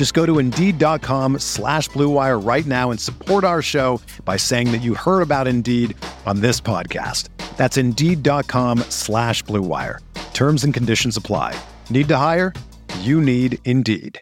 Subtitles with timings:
[0.00, 4.80] Just go to Indeed.com slash BlueWire right now and support our show by saying that
[4.80, 7.28] you heard about Indeed on this podcast.
[7.58, 9.98] That's Indeed.com slash BlueWire.
[10.32, 11.54] Terms and conditions apply.
[11.90, 12.54] Need to hire?
[13.00, 14.18] You need Indeed.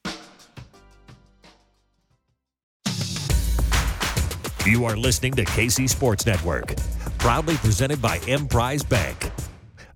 [4.67, 6.75] You are listening to KC Sports Network,
[7.19, 9.31] proudly presented by Emprise Bank.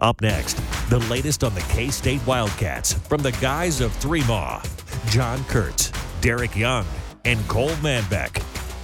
[0.01, 0.55] Up next,
[0.91, 4.63] the latest on the K State Wildcats from the guys of Three Maw,
[5.09, 6.87] John Kurtz, Derek Young,
[7.25, 8.39] and Cole Manbeck,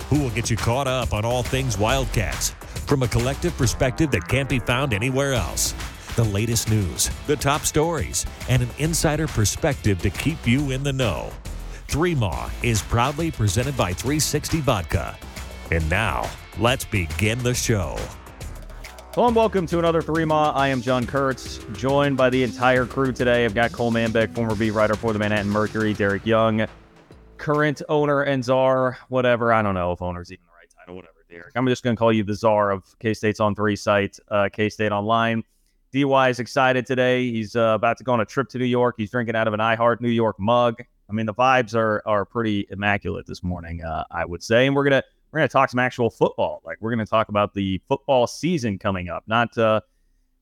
[0.08, 2.50] who will get you caught up on all things Wildcats
[2.86, 5.74] from a collective perspective that can't be found anywhere else.
[6.16, 10.92] The latest news, the top stories, and an insider perspective to keep you in the
[10.92, 11.30] know.
[11.86, 15.16] Three Maw is proudly presented by 360 Vodka.
[15.70, 17.96] And now, let's begin the show.
[19.14, 20.52] Hello and welcome to another Three Ma.
[20.52, 23.46] I am John Kurtz, joined by the entire crew today.
[23.46, 26.66] I've got Cole Manbeck, former beat writer for the Manhattan Mercury, Derek Young,
[27.38, 29.50] current owner and czar, whatever.
[29.52, 31.52] I don't know if owner's even the right title, whatever, Derek.
[31.56, 34.50] I'm just going to call you the czar of K State's on three site, uh,
[34.52, 35.42] K State Online.
[35.90, 37.30] DY is excited today.
[37.30, 38.96] He's uh, about to go on a trip to New York.
[38.98, 40.82] He's drinking out of an iHeart New York mug.
[41.08, 44.66] I mean, the vibes are are pretty immaculate this morning, uh, I would say.
[44.66, 46.62] And we're gonna we're going to talk some actual football.
[46.64, 49.80] Like we're going to talk about the football season coming up, not uh,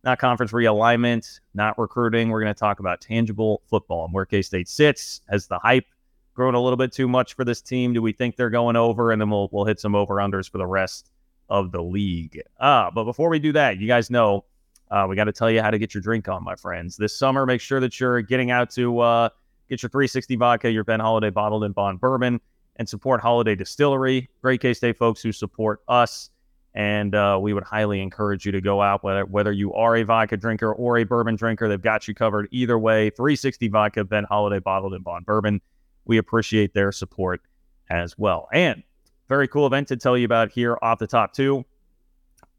[0.04, 2.28] not conference realignment, not recruiting.
[2.28, 5.20] We're going to talk about tangible football and where K State sits.
[5.28, 5.86] Has the hype
[6.34, 7.92] grown a little bit too much for this team?
[7.92, 9.10] Do we think they're going over?
[9.10, 11.10] And then we'll we'll hit some over unders for the rest
[11.48, 12.40] of the league.
[12.60, 14.44] Ah, but before we do that, you guys know
[14.90, 16.96] uh, we got to tell you how to get your drink on, my friends.
[16.96, 19.28] This summer, make sure that you're getting out to uh,
[19.68, 22.40] get your 360 vodka, your Ben Holladay bottled in bond bourbon
[22.76, 24.28] and support Holladay Distillery.
[24.42, 26.30] Great K State folks who support us.
[26.74, 30.02] And uh, we would highly encourage you to go out, whether, whether you are a
[30.02, 33.08] vodka drinker or a bourbon drinker, they've got you covered either way.
[33.10, 35.62] 360 vodka, Ben Holladay bottled in bond bourbon.
[36.04, 37.40] We appreciate their support
[37.88, 38.48] as well.
[38.52, 38.82] And
[39.28, 41.64] very cool event to tell you about here off the top, too.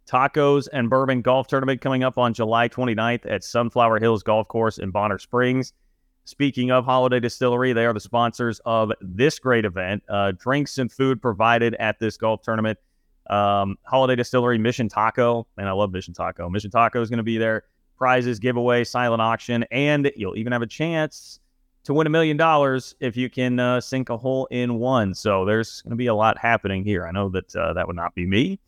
[0.07, 4.77] Tacos and Bourbon Golf Tournament coming up on July 29th at Sunflower Hills Golf Course
[4.77, 5.73] in Bonner Springs.
[6.27, 10.03] Speaking of Holladay Distillery, they are the sponsors of this great event.
[10.09, 12.77] Uh, drinks and food provided at this golf tournament.
[13.29, 16.49] Um, Holladay Distillery, Mission Taco, and I love Mission Taco.
[16.49, 17.63] Mission Taco is going to be there.
[17.97, 21.39] Prizes, giveaway, silent auction, and you'll even have a chance
[21.85, 25.13] to win a million dollars if you can uh, sink a hole in one.
[25.13, 27.07] So there's going to be a lot happening here.
[27.07, 28.59] I know that uh, that would not be me.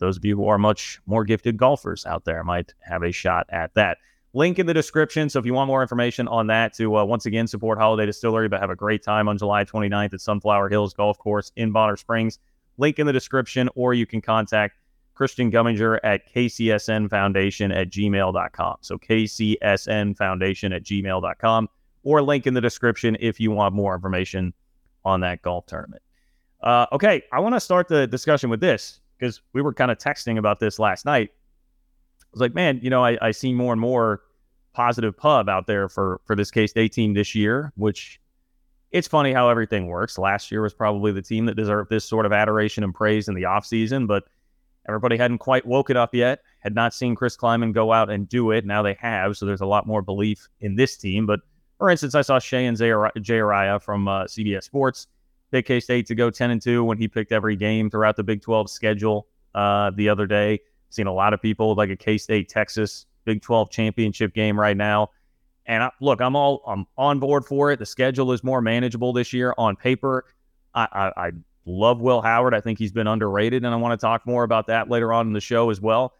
[0.00, 3.46] Those of you who are much more gifted golfers out there might have a shot
[3.48, 3.96] at that.
[4.36, 5.30] Link in the description.
[5.30, 8.50] So if you want more information on that, to uh, once again support Holladay Distillery,
[8.50, 11.96] but have a great time on July 29th at Sunflower Hills Golf Course in Bonner
[11.96, 12.38] Springs.
[12.76, 14.76] Link in the description, or you can contact
[15.14, 18.76] Christian Gumminger at KCSN Foundation at gmail.com.
[18.82, 21.68] So KCSN Foundation at gmail.com,
[22.02, 24.52] or link in the description if you want more information
[25.06, 26.02] on that golf tournament.
[26.60, 29.96] Uh, okay, I want to start the discussion with this because we were kind of
[29.96, 31.30] texting about this last night.
[32.36, 34.20] Was like, man, you know, I, I see more and more
[34.74, 38.20] positive pub out there for for this K State team this year, which
[38.92, 40.18] it's funny how everything works.
[40.18, 43.34] Last year was probably the team that deserved this sort of adoration and praise in
[43.34, 44.24] the offseason, but
[44.86, 48.50] everybody hadn't quite woken up yet, had not seen Chris Klieman go out and do
[48.50, 48.66] it.
[48.66, 51.24] Now they have, so there's a lot more belief in this team.
[51.24, 51.40] But
[51.78, 55.06] for instance, I saw Shehan Jeyarajah from uh, CBS Sports
[55.50, 58.22] pick K State to go 10 and 2 when he picked every game throughout the
[58.22, 60.60] Big 12 schedule uh, the other day.
[60.90, 64.76] Seen a lot of people like a K State Texas Big 12 championship game right
[64.76, 65.10] now.
[65.66, 67.78] And I, look, I'm all I'm on board for it.
[67.78, 70.24] The schedule is more manageable this year on paper.
[70.74, 71.32] I, I, I
[71.64, 72.54] love Will Howard.
[72.54, 75.26] I think he's been underrated, and I want to talk more about that later on
[75.26, 76.14] in the show as well.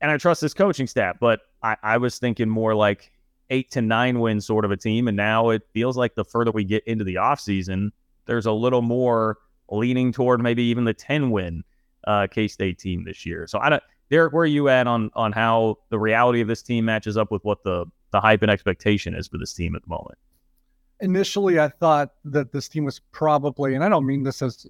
[0.00, 3.12] And I trust this coaching staff, but I, I was thinking more like
[3.50, 5.08] eight to nine win sort of a team.
[5.08, 7.90] And now it feels like the further we get into the offseason,
[8.26, 9.38] there's a little more
[9.68, 11.64] leaning toward maybe even the 10 win
[12.04, 13.46] uh, K State team this year.
[13.46, 16.62] So I don't Derek, where are you at on on how the reality of this
[16.62, 19.82] team matches up with what the the hype and expectation is for this team at
[19.82, 20.18] the moment?
[21.00, 24.66] Initially, I thought that this team was probably, and I don't mean this as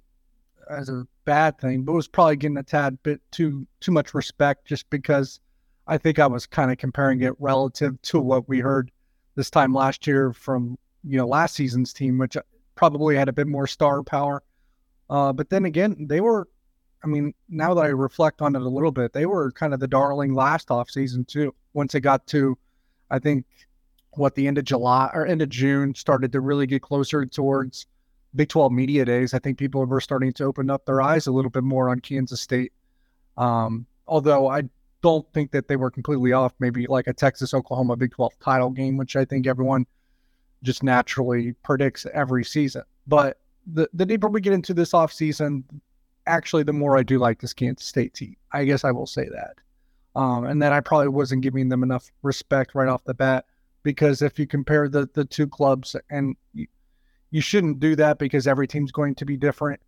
[0.69, 4.65] as a bad thing, but was probably getting a tad bit too too much respect
[4.65, 5.39] just because
[5.87, 8.91] I think I was kind of comparing it relative to what we heard
[9.35, 12.37] this time last year from you know last season's team, which
[12.75, 14.43] probably had a bit more star power.
[15.09, 16.47] Uh, but then again, they were,
[17.03, 19.79] I mean, now that I reflect on it a little bit, they were kind of
[19.79, 21.53] the darling last off season too.
[21.73, 22.57] Once it got to,
[23.09, 23.45] I think,
[24.11, 27.87] what the end of July or end of June started to really get closer towards
[28.35, 29.33] Big 12 media days.
[29.33, 31.99] I think people were starting to open up their eyes a little bit more on
[31.99, 32.71] Kansas State.
[33.37, 34.63] Um, although I
[35.01, 38.69] don't think that they were completely off, maybe like a Texas Oklahoma Big 12 title
[38.69, 39.85] game, which I think everyone
[40.63, 42.83] just naturally predicts every season.
[43.07, 45.63] But the, the deeper we get into this offseason,
[46.31, 48.35] actually, the more I do like this Kansas State team.
[48.51, 49.55] I guess I will say that.
[50.15, 53.45] Um, and that I probably wasn't giving them enough respect right off the bat
[53.83, 56.67] because if you compare the, the two clubs, and you,
[57.31, 59.79] you shouldn't do that because every team's going to be different.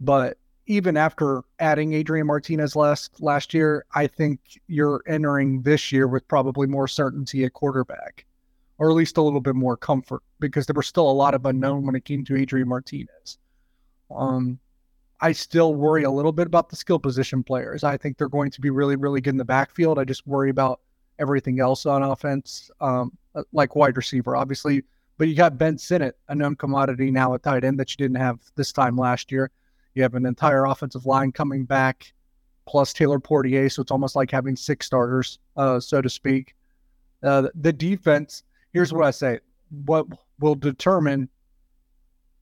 [0.00, 6.06] But even after adding Adrian Martinez last last year, I think you're entering this year
[6.06, 8.26] with probably more certainty at quarterback,
[8.78, 11.46] or at least a little bit more comfort because there was still a lot of
[11.46, 13.38] unknown when it came to Adrian Martinez.
[14.14, 14.58] Um,
[15.20, 17.82] I still worry a little bit about the skill position players.
[17.82, 19.98] I think they're going to be really, really good in the backfield.
[19.98, 20.80] I just worry about
[21.18, 23.16] everything else on offense, um,
[23.52, 24.84] like wide receiver, obviously.
[25.16, 28.20] But you got Ben Sinnott, a known commodity now at tight end that you didn't
[28.20, 29.50] have this time last year.
[29.94, 32.12] You have an entire offensive line coming back,
[32.66, 33.68] plus Taylor Portier.
[33.68, 36.54] So it's almost like having six starters, uh, so to speak.
[37.24, 39.40] Uh, the defense, here's what I say
[39.84, 40.06] what
[40.38, 41.28] will determine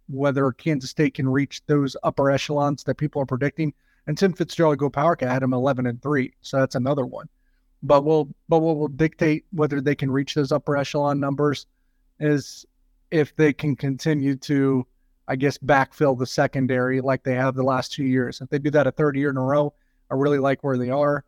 [0.08, 3.72] whether Kansas State can reach those upper echelons that people are predicting.
[4.06, 6.32] And Tim Fitzgerald go power had him 11 and 3.
[6.40, 7.28] So that's another one.
[7.82, 11.66] But we'll, but what will dictate whether they can reach those upper echelon numbers
[12.20, 12.64] is
[13.10, 14.86] if they can continue to
[15.28, 18.40] I guess, backfill the secondary like they have the last two years.
[18.40, 19.74] If they do that a third year in a row,
[20.10, 21.24] I really like where they are.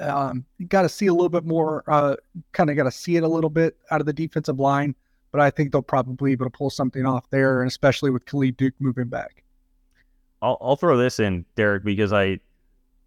[0.00, 2.16] Um, you got to see a little bit more, uh,
[2.52, 4.94] kind of got to see it a little bit out of the defensive line,
[5.32, 8.24] but I think they'll probably be able to pull something off there, and especially with
[8.26, 9.42] Khalid Duke moving back.
[10.40, 12.40] I'll, I'll throw this in, Derek, because I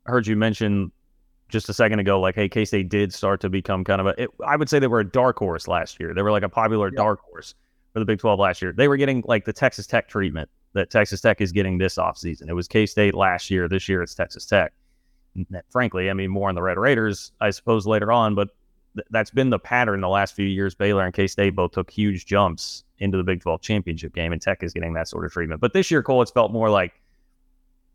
[0.06, 0.91] heard you mention
[1.50, 4.23] just a second ago, like, hey, K State did start to become kind of a.
[4.23, 6.13] It, I would say they were a dark horse last year.
[6.13, 6.97] They were like a popular yeah.
[6.97, 7.56] dark horse
[7.94, 8.71] for the Big 12 last year.
[8.71, 12.50] They were getting like the Texas Tech treatment that Texas Tech is getting this offseason.
[12.50, 13.67] It was K State last year.
[13.67, 14.74] This year it's Texas Tech.
[15.69, 18.50] Frankly, I mean, more on the Red Raiders, I suppose, later on, but
[18.95, 20.75] th- that's been the pattern the last few years.
[20.75, 24.41] Baylor and K State both took huge jumps into the Big 12 championship game, and
[24.41, 25.61] Tech is getting that sort of treatment.
[25.61, 26.93] But this year, Cole, it's felt more like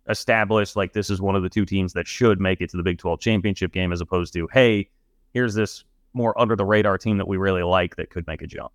[0.08, 2.82] established, like this is one of the two teams that should make it to the
[2.82, 4.88] Big 12 championship game, as opposed to, hey,
[5.32, 8.46] here's this more under the radar team that we really like that could make a
[8.46, 8.72] jump.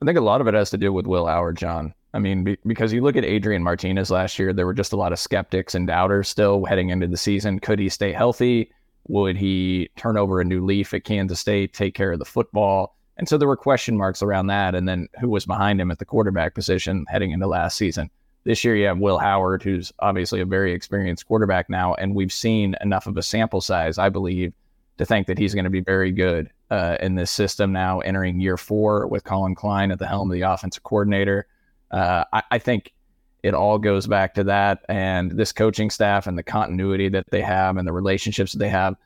[0.00, 1.94] I think a lot of it has to do with Will Howard, John.
[2.14, 4.96] I mean, be, because you look at Adrian Martinez last year, there were just a
[4.96, 7.58] lot of skeptics and doubters still heading into the season.
[7.58, 8.72] Could he stay healthy?
[9.06, 12.96] Would he turn over a new leaf at Kansas State, take care of the football?
[13.16, 14.74] And so there were question marks around that.
[14.74, 18.10] And then who was behind him at the quarterback position heading into last season?
[18.44, 21.94] This year, you have Will Howard, who's obviously a very experienced quarterback now.
[21.94, 24.52] And we've seen enough of a sample size, I believe,
[24.98, 28.40] to think that he's going to be very good uh, in this system now, entering
[28.40, 31.46] year four with Collin Klein at the helm of the offensive coordinator.
[31.90, 32.92] Uh, I, I, think
[33.42, 37.42] it all goes back to that and this coaching staff and the continuity that they
[37.42, 38.96] have and the relationships that they have.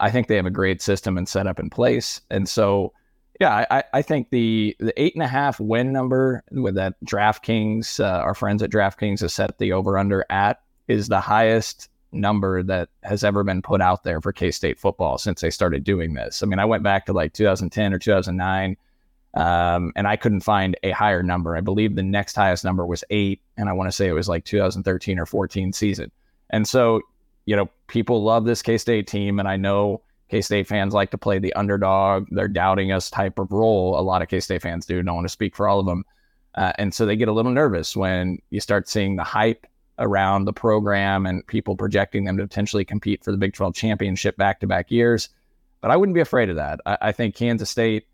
[0.00, 2.20] I think they have a great system and setup in place.
[2.30, 2.92] And so,
[3.40, 8.00] yeah, I, I think the the eight and a half win number with that DraftKings,
[8.00, 12.62] uh, our friends at DraftKings have set the over under at is the highest number
[12.62, 16.14] that has ever been put out there for K State football since they started doing
[16.14, 16.42] this.
[16.42, 18.76] I mean, I went back to like 2010 or 2009,
[19.36, 21.56] um, and I couldn't find a higher number.
[21.56, 24.28] I believe the next highest number was eight, and I want to say it was
[24.28, 26.10] like 2013 or 14 season.
[26.50, 27.02] And so,
[27.44, 30.00] you know, people love this K State team, and I know
[30.30, 33.98] K State fans like to play the underdog, they're doubting us type of role.
[33.98, 35.02] A lot of K State fans do.
[35.02, 36.04] Don't want to speak for all of them.
[36.54, 39.66] Uh, and so they get a little nervous when you start seeing the hype
[39.98, 44.36] around the program and people projecting them to potentially compete for the Big 12 championship
[44.38, 45.28] back to back years.
[45.82, 46.80] But I wouldn't be afraid of that.
[46.86, 48.06] I, I, think Kansas State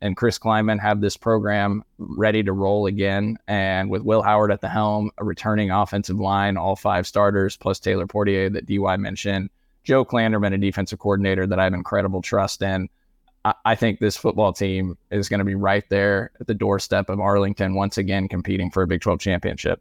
[0.00, 3.36] and Chris Klieman have this program ready to roll again.
[3.46, 7.78] And with Will Howard at the helm, a returning offensive line, all five starters, plus
[7.78, 9.50] Taylor Portier that DY mentioned,
[9.84, 12.88] Joe Klanderman, a defensive coordinator that I have incredible trust in.
[13.64, 17.18] I, think this football team is going to be right there at the doorstep of
[17.18, 19.80] Arlington once again competing for a Big 12 championship.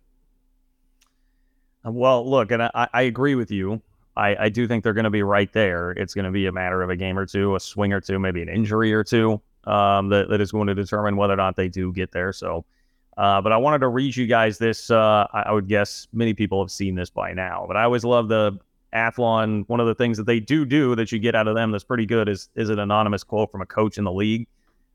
[1.85, 3.81] Uh, well, look, and I, I agree with you
[4.17, 5.91] I, I do think they're going to be right there.
[5.91, 8.17] It's going to be a matter of a game or two, a swing or two,
[8.17, 11.55] maybe an injury or two um, that, that is going to determine whether or not
[11.55, 12.31] they do get there.
[12.33, 12.65] So,
[13.17, 14.89] uh, but I wanted to read you guys this.
[14.89, 18.03] Uh, I, I would guess many people have seen this by now, but I always
[18.03, 18.57] love the
[18.93, 19.65] Athlon.
[19.67, 21.83] One of the things that they do do that you get out of them that's
[21.83, 24.47] pretty good is is an anonymous quote from a coach in the league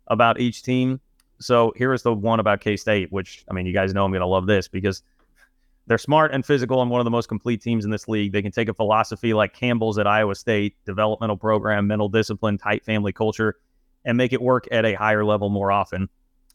[0.07, 1.01] about each team.
[1.39, 4.11] So here is the one about K State, which I mean, you guys know I'm
[4.11, 5.03] going to love this because
[5.89, 8.33] they're smart and physical and one of the most complete teams in this league.
[8.33, 12.85] They can take a philosophy like Campbell's at Iowa State, developmental program, mental discipline, tight
[12.85, 13.57] family culture,
[14.05, 16.09] and make it work at a higher level more often.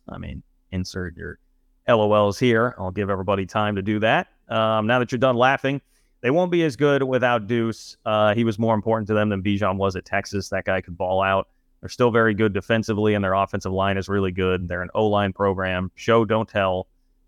[0.10, 1.39] I mean, insert your
[1.88, 2.75] LOLs here.
[2.77, 4.27] I'll give everybody time to do that.
[4.50, 5.82] Um, now that you're done laughing,
[6.22, 7.98] they won't be as good without Deuce.
[8.06, 10.50] Uh, he was more important to them than Bijan was at Texas.
[10.50, 11.50] That guy could ball out.
[11.82, 14.68] They're still very good defensively, and their offensive line is really good.
[14.68, 15.92] They're an O line program.
[15.96, 16.88] Show, don't tell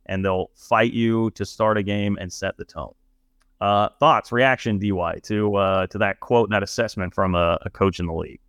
[0.09, 2.93] and they'll fight you to start a game and set the tone.
[3.61, 7.69] Uh, thoughts, reaction, DY to uh, to that quote and that assessment from a, a,
[7.69, 8.39] coach in the league.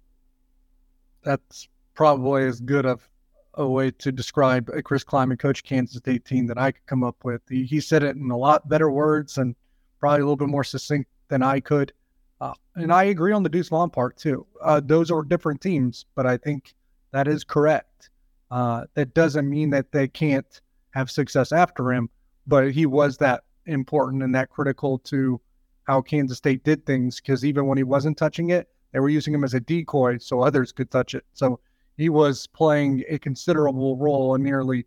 [1.23, 3.09] That's probably as good of
[3.55, 7.03] a way to describe a Chris Klieman coach Kansas State team that I could come
[7.03, 7.43] up with.
[7.49, 9.57] He, he, said it in a lot better words and
[9.99, 11.93] probably a little bit more succinct than I could.
[12.41, 14.47] Uh, and I agree on the Deuce Vaughn part too.
[14.63, 16.75] Uh, those are different teams, but I think
[17.13, 18.11] that is correct.
[18.51, 20.61] Uh, that doesn't mean that they can't
[20.91, 22.09] have success after him,
[22.47, 25.41] but he was that important and that critical to
[25.85, 29.35] how Kansas State did things because even when he wasn't touching it, they were using
[29.35, 31.25] him as a decoy so others could touch it.
[31.33, 31.61] So
[31.97, 34.87] he was playing a considerable role in nearly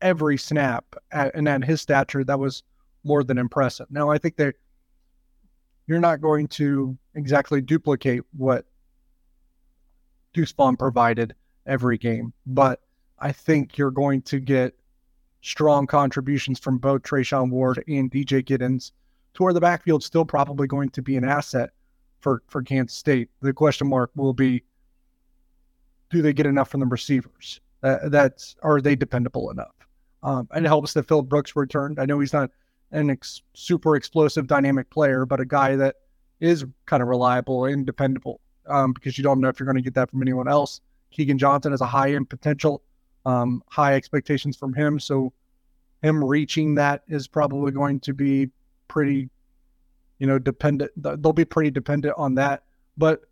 [0.00, 0.84] every snap.
[1.12, 2.62] At, and at his stature, that was
[3.04, 3.86] more than impressive.
[3.90, 4.54] Now, I think that
[5.86, 8.64] you're not going to exactly duplicate what
[10.32, 11.34] Deuce Vaughn provided
[11.66, 12.80] every game, but
[13.18, 14.74] I think you're going to get
[15.42, 18.92] strong contributions from both Treshaun Ward and DJ Giddens,
[19.34, 21.70] to where the backfield's still probably going to be an asset
[22.24, 23.28] for, for Kansas State.
[23.42, 24.64] The question mark will be
[26.10, 27.60] do they get enough from the receivers?
[27.82, 29.74] Uh, that's are they dependable enough?
[30.22, 32.00] Um, and it helps that Phil Brooks returned.
[32.00, 32.50] I know he's not
[32.92, 35.96] an ex- super explosive, dynamic player, but a guy that
[36.40, 39.82] is kind of reliable and dependable um, because you don't know if you're going to
[39.82, 40.80] get that from anyone else.
[41.16, 42.82] Keagan Johnson has a high end potential
[43.26, 44.98] um, high expectations from him.
[44.98, 45.32] So
[46.02, 48.50] him reaching that is probably going to be
[48.88, 49.28] pretty,
[50.24, 50.90] you know, dependent.
[50.96, 52.62] They'll be pretty dependent on that.
[52.96, 53.24] But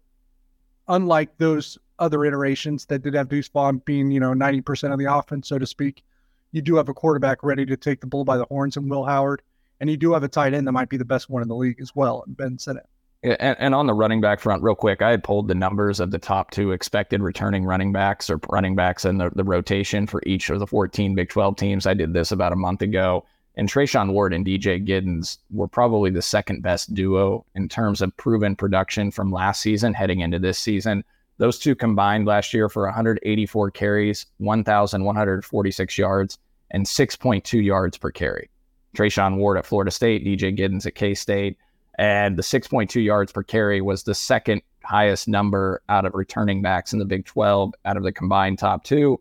[0.88, 5.06] unlike those other iterations that did have Deuce Vaughn being, you know, 90% of the
[5.06, 6.04] offense, so to speak,
[6.50, 9.06] you do have a quarterback ready to take the bull by the horns in Will
[9.06, 9.40] Howard.
[9.80, 11.56] And you do have a tight end that might be the best one in the
[11.56, 12.86] league as well, Ben Sinnott.
[13.22, 15.98] Yeah, and, and on the running back front, real quick, I had pulled the numbers
[15.98, 20.06] of the top two expected returning running backs or running backs in the, the rotation
[20.06, 21.86] for each of the 14 Big 12 teams.
[21.86, 23.24] I did this about a month ago.
[23.54, 28.16] And Treshaun Ward and DJ Giddens were probably the second best duo in terms of
[28.16, 31.04] proven production from last season heading into this season.
[31.38, 36.38] Those two combined last year for 184 carries, 1,146 yards,
[36.70, 38.48] and 6.2 yards per carry.
[38.96, 41.58] Treshaun Ward at Florida State, DJ Giddens at K State
[41.98, 46.92] and the 6.2 yards per carry was the second highest number out of returning backs
[46.92, 49.20] in the Big 12 out of the combined top two,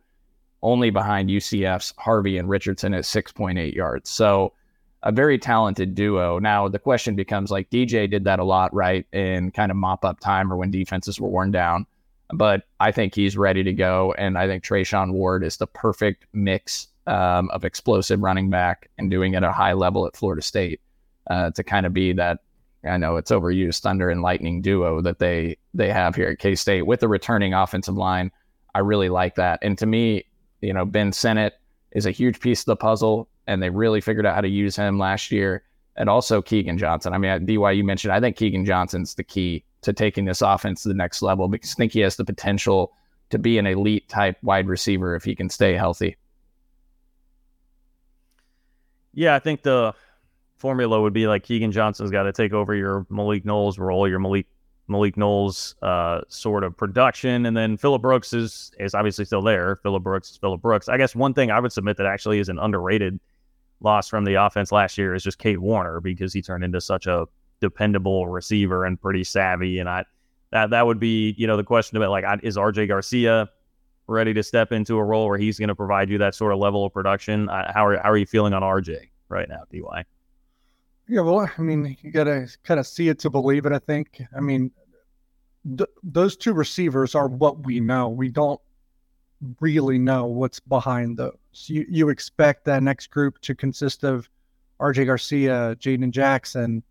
[0.63, 4.09] only behind UCF's Harvey and Richardson at 6.8 yards.
[4.09, 4.53] So
[5.03, 6.39] a very talented duo.
[6.39, 9.05] Now the question becomes like DJ did that a lot, right?
[9.13, 11.85] In kind of mop up time or when defenses were worn down.
[12.33, 14.13] But I think he's ready to go.
[14.17, 19.09] And I think Treshaun Ward is the perfect mix um, of explosive running back and
[19.09, 20.79] doing it at a high level at Florida State
[21.29, 22.39] uh, to kind of be that
[22.83, 26.55] I know it's overused thunder and lightning duo that they they have here at K
[26.55, 28.31] State with the returning offensive line.
[28.73, 29.59] I really like that.
[29.61, 30.25] And to me,
[30.61, 31.59] you know, Ben Sinnott
[31.91, 34.75] is a huge piece of the puzzle, and they really figured out how to use
[34.75, 35.63] him last year.
[35.97, 37.13] And also Keagan Johnson.
[37.13, 40.87] I mean, you mentioned, I think Keagan Johnson's the key to taking this offense to
[40.87, 42.93] the next level because I think he has the potential
[43.29, 46.15] to be an elite type wide receiver if he can stay healthy.
[49.13, 49.93] Yeah, I think the
[50.57, 54.19] formula would be like Keagan Johnson's got to take over your Malik Knowles role, your
[54.19, 54.47] Malik
[54.91, 59.77] Malik Knowles uh, sort of production, and then Phillip Brooks is is obviously still there.
[59.77, 60.89] Phillip Brooks is Phillip Brooks.
[60.89, 63.19] I guess one thing I would submit that actually is an underrated
[63.79, 67.07] loss from the offense last year is just Kade Warner because he turned into such
[67.07, 67.25] a
[67.59, 69.79] dependable receiver and pretty savvy.
[69.79, 70.05] And I
[70.51, 73.49] that that would be you know the question about like is RJ Garcia
[74.07, 76.59] ready to step into a role where he's going to provide you that sort of
[76.59, 77.47] level of production?
[77.47, 79.81] How are how are you feeling on RJ right now, Dy?
[81.07, 83.71] Yeah, well, I mean, you got to kind of see it to believe it.
[83.71, 84.21] I think.
[84.35, 84.71] I mean,
[85.77, 88.09] th- those two receivers are what we know.
[88.09, 88.59] We don't
[89.59, 91.35] really know what's behind those.
[91.65, 94.29] You you expect that next group to consist of
[94.79, 95.05] R.J.
[95.05, 96.83] Garcia, Jaden Jackson,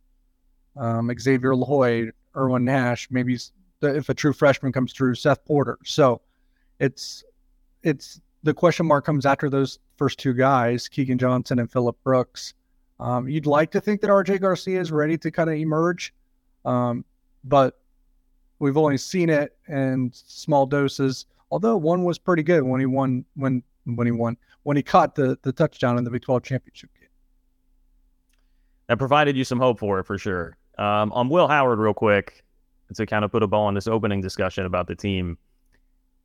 [0.76, 3.36] um, Xavier Loyd, Irwin Nash, maybe
[3.82, 5.78] if a true freshman comes through, Seth Porter.
[5.84, 6.20] So
[6.78, 7.24] it's
[7.82, 12.54] it's the question mark comes after those first two guys, Keagan Johnson and Phillip Brooks.
[12.98, 16.12] Um, you'd like to think that RJ Garcia is ready to kind of emerge,
[16.64, 17.04] um,
[17.44, 17.78] but
[18.60, 21.26] we've only seen it in small doses.
[21.50, 25.16] Although one was pretty good when he won when when he won when he caught
[25.16, 27.08] the the touchdown in the Big 12 championship game.
[28.86, 30.56] That provided you some hope for it for sure.
[30.78, 32.44] Um, on Will Howard, real quick,
[32.94, 35.36] to kind of put a ball in this opening discussion about the team.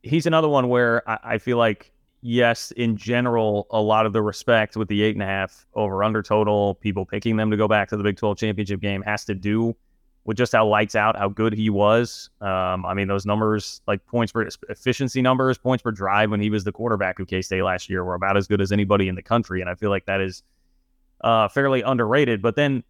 [0.02, 4.22] He's another one where I, I feel like yes, in general, a lot of the
[4.22, 7.68] respect with the eight and a half over under total, people picking them to go
[7.68, 9.76] back to the Big 12 championship game has to do
[10.26, 12.30] with just how lights out, how good he was.
[12.40, 16.50] Um, I mean, those numbers, like points per efficiency numbers, points per drive when he
[16.50, 19.14] was the quarterback of K State last year, were about as good as anybody in
[19.14, 19.60] the country.
[19.60, 20.42] And I feel like that is
[21.22, 22.42] uh, fairly underrated.
[22.42, 22.82] But then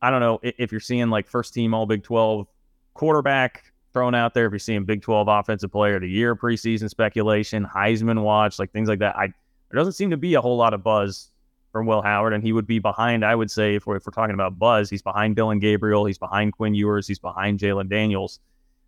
[0.00, 2.46] I don't know if you're seeing like first team All Big 12
[2.94, 6.88] quarterback thrown out there, if you're seeing Big 12 Offensive Player of the Year preseason
[6.88, 9.16] speculation, Heisman watch, like things like that.
[9.16, 9.32] I
[9.70, 11.30] there doesn't seem to be a whole lot of buzz
[11.74, 13.24] from Will Howard, and he would be behind.
[13.24, 16.18] I would say if we're, if we're talking about buzz, he's behind Dillon Gabriel, he's
[16.18, 18.38] behind Quinn Ewers, he's behind Jalon Daniels.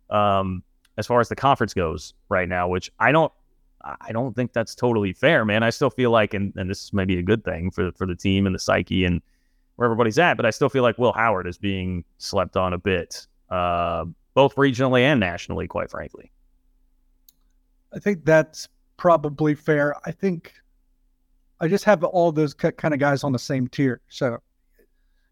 [0.09, 0.63] Um,
[0.97, 3.29] as far as the conference goes right now, which I don't,
[3.83, 5.63] I don't think that's totally fair, man.
[5.63, 8.15] I still feel like, and, and this may be a good thing for for the
[8.15, 9.21] team and the psyche and
[9.75, 12.77] where everybody's at, but I still feel like Will Howard is being slept on a
[12.77, 16.31] bit, uh, both regionally and nationally, quite frankly.
[17.93, 19.93] I think that's probably fair.
[20.05, 20.53] I think
[21.59, 24.01] I just have all those kind of guys on the same tier.
[24.09, 24.37] So,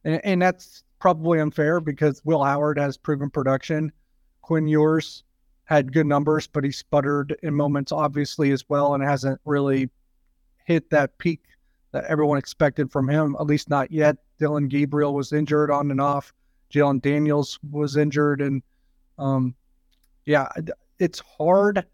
[0.03, 3.91] and, and that's probably unfair because Will Howard has proven production.
[4.41, 5.23] Quinn Ewers
[5.65, 9.89] had good numbers, but he sputtered in moments, obviously, as well, and hasn't really
[10.65, 11.41] hit that peak
[11.91, 14.17] that everyone expected from him, at least not yet.
[14.37, 16.33] Dillon Gabriel was injured on and off.
[16.73, 18.41] Jalon Daniels was injured.
[18.41, 18.61] And
[19.17, 19.55] um,
[20.25, 20.47] yeah,
[20.99, 21.85] it's hard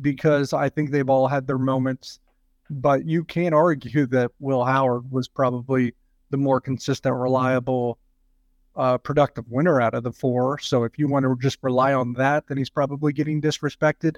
[0.00, 2.20] because I think they've all had their moments
[2.70, 5.92] but you can't argue that Will Howard was probably
[6.30, 7.98] the more consistent, reliable,
[8.76, 10.58] uh, productive winner out of the four.
[10.60, 14.16] So if you want to just rely on that, then he's probably getting disrespected.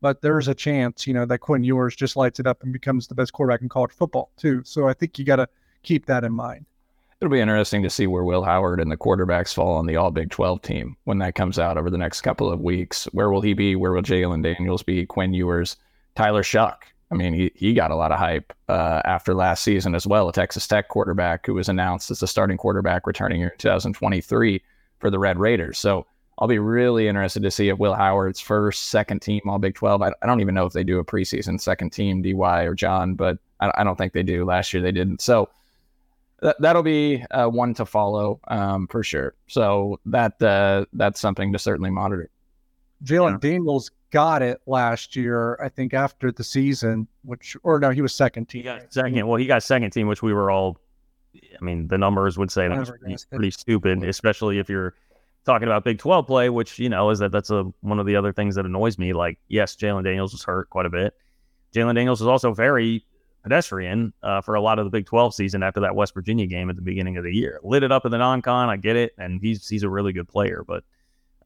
[0.00, 3.06] But there's a chance, you know, that Quinn Ewers just lights it up and becomes
[3.06, 4.62] the best quarterback in college football too.
[4.64, 5.48] So I think you got to
[5.82, 6.64] keep that in mind.
[7.20, 10.10] It'll be interesting to see where Will Howard and the quarterbacks fall on the All
[10.10, 13.04] Big 12 team when that comes out over the next couple of weeks.
[13.12, 13.76] Where will he be?
[13.76, 15.04] Where will Jalon Daniels be?
[15.04, 15.76] Quinn Ewers,
[16.14, 16.78] Tyler Shough
[17.10, 20.28] I mean, he, he got a lot of hype uh, after last season as well.
[20.28, 24.62] A Texas Tech quarterback who was announced as the starting quarterback returning in 2023
[25.00, 25.78] for the Red Raiders.
[25.78, 26.06] So
[26.38, 30.02] I'll be really interested to see if Will Howard's first, second team All Big 12.
[30.02, 33.14] I, I don't even know if they do a preseason second team, DY or John,
[33.14, 34.44] but I, I don't think they do.
[34.44, 35.20] Last year they didn't.
[35.20, 35.50] So
[36.40, 39.34] that, that'll be uh, one to follow um, for sure.
[39.48, 42.30] So that uh, that's something to certainly monitor.
[43.04, 43.50] Jalon yeah.
[43.50, 48.14] Daniels got it last year, I think after the season, which or no, he was
[48.14, 48.62] second team.
[48.62, 49.26] He got second.
[49.26, 50.78] Well, he got second team, which we were all.
[51.34, 54.94] I mean, the numbers would say that's pretty, pretty stupid, especially if you're
[55.44, 58.16] talking about Big Twelve play, which you know is that that's a one of the
[58.16, 59.12] other things that annoys me.
[59.12, 61.14] Like, yes, Jalon Daniels was hurt quite a bit.
[61.74, 63.06] Jalon Daniels was also very
[63.42, 66.68] pedestrian uh, for a lot of the Big 12 season after that West Virginia game
[66.68, 67.58] at the beginning of the year.
[67.62, 70.28] Lit it up in the non-con, I get it, and he's he's a really good
[70.28, 70.84] player, but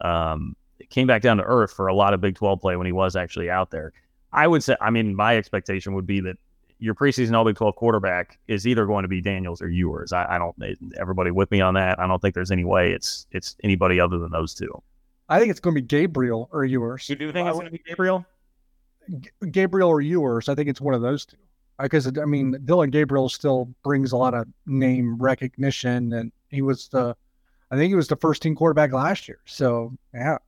[0.00, 2.86] um, it came back down to earth for a lot of Big 12 play when
[2.86, 3.92] he was actually out there.
[4.32, 6.36] I would say, I mean, my expectation would be that
[6.78, 10.12] your preseason All Big 12 quarterback is either going to be Daniels or Ewers.
[10.12, 10.54] I, I don't,
[10.98, 11.98] everybody with me on that.
[11.98, 14.82] I don't think there's any way it's it's anybody other than those two.
[15.28, 17.08] I think it's going to be Gabriel or Ewers.
[17.08, 18.26] You do think it's going to be Gabriel?
[19.20, 20.48] G- Gabriel or Ewers.
[20.48, 21.36] I think it's one of those two.
[21.80, 26.88] Because I mean, Dillon Gabriel still brings a lot of name recognition, and he was
[26.88, 27.16] the,
[27.70, 29.40] I think he was the first team quarterback last year.
[29.44, 30.38] So yeah,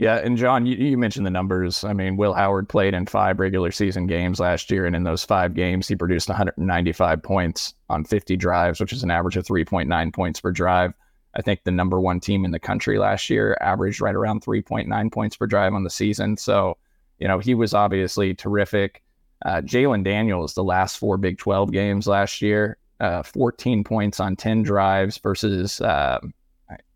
[0.00, 1.84] yeah, and John, you, you, mentioned the numbers.
[1.84, 5.26] I mean, Will Howard played in five regular season games last year, and in those
[5.26, 10.14] five games, he produced 195 points on 50 drives, which is an average of 3.9
[10.14, 10.94] points per drive.
[11.36, 15.12] I think the number one team in the country last year averaged right around 3.9
[15.12, 16.38] points per drive on the season.
[16.38, 16.78] So,
[17.18, 19.02] you know, he was obviously terrific.
[19.44, 24.34] Uh, Jalon Daniels, the last four Big 12 games last year, uh, 14 points on
[24.34, 26.20] 10 drives versus uh,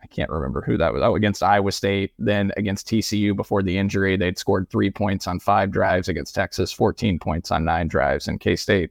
[0.05, 1.03] I can't remember who that was.
[1.03, 5.41] Oh, against Iowa State, then against TCU before the injury, they'd scored three points on
[5.41, 8.91] five drives against Texas, 14 points on nine drives, and K State,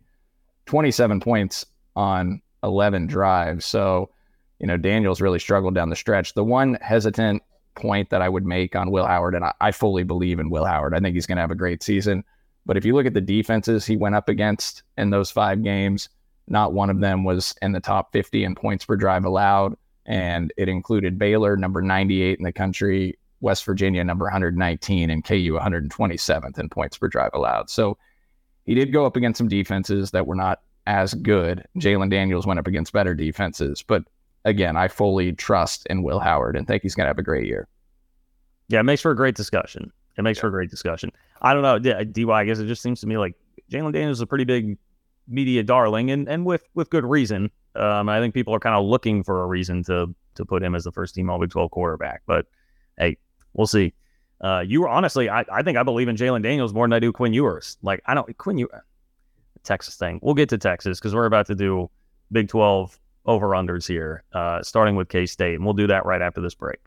[0.65, 3.63] 27 points on 11 drives.
[3.63, 4.09] So,
[4.59, 6.33] you know, Daniels really struggled down the stretch.
[6.33, 7.43] The one hesitant
[7.75, 10.65] point that I would make on Will Howard, and I, I fully believe in Will
[10.65, 12.23] Howard, I think he's going to have a great season.
[12.65, 16.09] But if you look at the defenses he went up against in those five games,
[16.47, 20.53] not one of them was in the top 50 in points per drive allowed and
[20.57, 26.59] it included Baylor, number 98 in the country, West Virginia, number 119, and KU 127th
[26.59, 27.69] in points per drive allowed.
[27.69, 27.97] So
[28.65, 31.65] he did go up against some defenses that were not as good.
[31.77, 34.03] Jalon Daniels went up against better defenses, but
[34.45, 37.47] again, I fully trust in Will Howard and think he's going to have a great
[37.47, 37.67] year.
[38.69, 39.91] Yeah, it makes for a great discussion.
[40.17, 40.41] It makes yeah.
[40.41, 41.11] for a great discussion.
[41.41, 42.31] I don't know, DY.
[42.31, 43.35] I guess it just seems to me like
[43.71, 44.77] Jalon Daniels is a pretty big
[45.27, 47.51] media darling, and and with with good reason.
[47.75, 50.75] Um, I think people are kind of looking for a reason to to put him
[50.75, 52.23] as the first team All Big 12 quarterback.
[52.25, 52.47] But
[52.97, 53.17] hey,
[53.53, 53.93] we'll see.
[54.41, 56.99] Uh, you were honestly, I, I think I believe in Jalon Daniels more than I
[56.99, 57.77] do Quinn Ewers.
[57.81, 58.81] Like I don't Quinn Ewers,
[59.63, 60.19] Texas thing.
[60.21, 61.89] We'll get to Texas because we're about to do
[62.31, 66.21] Big 12 over unders here, uh, starting with K State, and we'll do that right
[66.21, 66.79] after this break.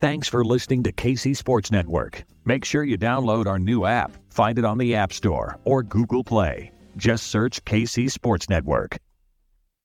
[0.00, 2.24] Thanks for listening to KC Sports Network.
[2.44, 4.10] Make sure you download our new app.
[4.30, 6.72] Find it on the App Store or Google Play.
[6.96, 8.98] Just search KC Sports Network.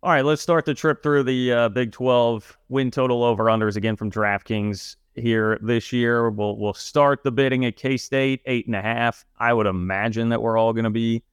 [0.00, 3.76] All right, let's start the trip through the uh, Big 12 win total over unders
[3.76, 6.30] again from DraftKings here this year.
[6.30, 9.24] We'll we'll start the bidding at K State eight and a half.
[9.40, 11.24] I would imagine that we're all going to be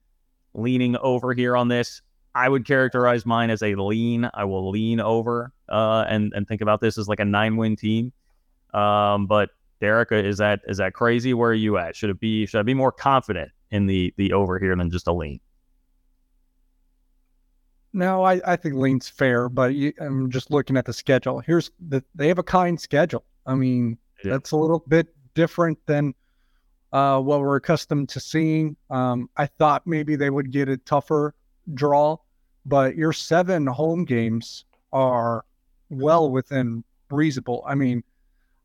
[0.52, 2.02] leaning over here on this.
[2.34, 4.28] I would characterize mine as a lean.
[4.34, 7.76] I will lean over uh, and and think about this as like a nine win
[7.76, 8.12] team.
[8.74, 9.50] Um, but
[9.80, 11.34] Derek, uh, is that is that crazy?
[11.34, 11.94] Where are you at?
[11.94, 15.06] Should it be should I be more confident in the the over here than just
[15.06, 15.38] a lean?
[17.96, 21.40] No, I, I think lean's fair, but you, I'm just looking at the schedule.
[21.40, 23.24] Here's the they have a kind schedule.
[23.46, 24.32] I mean, yeah.
[24.32, 26.14] that's a little bit different than
[26.92, 28.76] uh, what we're accustomed to seeing.
[28.90, 31.34] Um, I thought maybe they would get a tougher
[31.72, 32.18] draw,
[32.66, 35.46] but your seven home games are
[35.88, 37.64] well within reasonable.
[37.66, 38.04] I mean,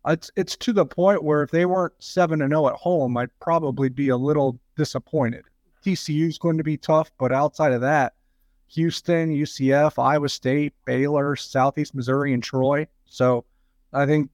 [0.07, 3.15] it's it's to the point where if they weren't seven and zero oh at home,
[3.15, 5.45] I'd probably be a little disappointed.
[5.85, 8.11] TCU is going to be tough, but outside of that,
[8.73, 12.87] Houston, UCF, Iowa State, Baylor, Southeast Missouri, and Troy.
[13.05, 13.43] So
[13.91, 14.29] I think,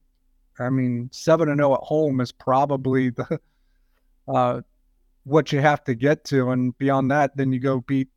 [0.58, 3.40] I mean, 7 and 0 at home is probably the
[4.28, 4.60] uh,
[5.24, 6.50] what you have to get to.
[6.50, 8.08] And beyond that, then you go beat,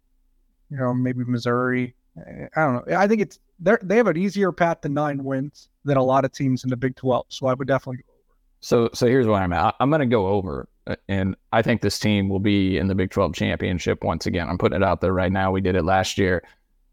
[0.69, 1.95] you know, maybe Missouri.
[2.17, 2.97] I don't know.
[2.97, 6.25] I think it's they they have an easier path to nine wins than a lot
[6.25, 7.25] of teams in the Big 12.
[7.29, 8.35] So I would definitely go over.
[8.59, 9.75] So, so here's where I'm at.
[9.79, 12.95] I'm going to go over Uh, and I think this team will be in the
[12.95, 14.49] Big 12 championship once again.
[14.49, 15.51] I'm putting it out there right now.
[15.51, 16.43] We did it last year.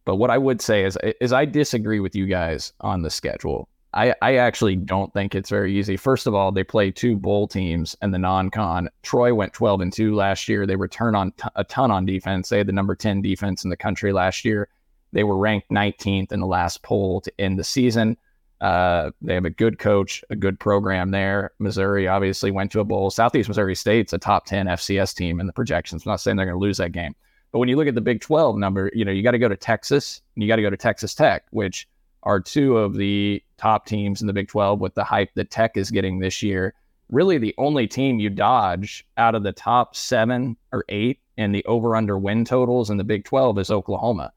[0.04, 3.68] But what I would say is, is I disagree with you guys on the schedule.
[3.94, 5.96] I, I actually don't think it's very easy.
[5.96, 8.90] First of all, they play two bowl teams and the non-con.
[9.02, 10.66] Troy went 12 and 2 last year.
[10.66, 12.48] They return on t- a ton on defense.
[12.48, 14.68] They had the number 10 defense in the country last year.
[15.12, 18.18] They were ranked 19th in the last poll to end the season.
[18.60, 21.52] Uh, they have a good coach, a good program there.
[21.58, 23.10] Missouri obviously went to a bowl.
[23.10, 26.04] Southeast Missouri State's a top 10 FCS team in the projections.
[26.04, 27.14] I'm not saying they're going to lose that game.
[27.52, 29.48] But when you look at the Big 12 number, you know, you got to go
[29.48, 31.88] to Texas and you got to go to Texas Tech, which
[32.24, 35.76] are two of the top teams in the Big 12 with the hype that Tech
[35.76, 36.74] is getting this year.
[37.10, 41.64] Really, the only team you dodge out of the top seven or eight in the
[41.64, 44.32] over under win totals in the Big 12 is Oklahoma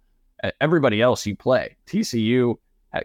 [0.59, 1.75] everybody else you play.
[1.87, 2.57] TCU,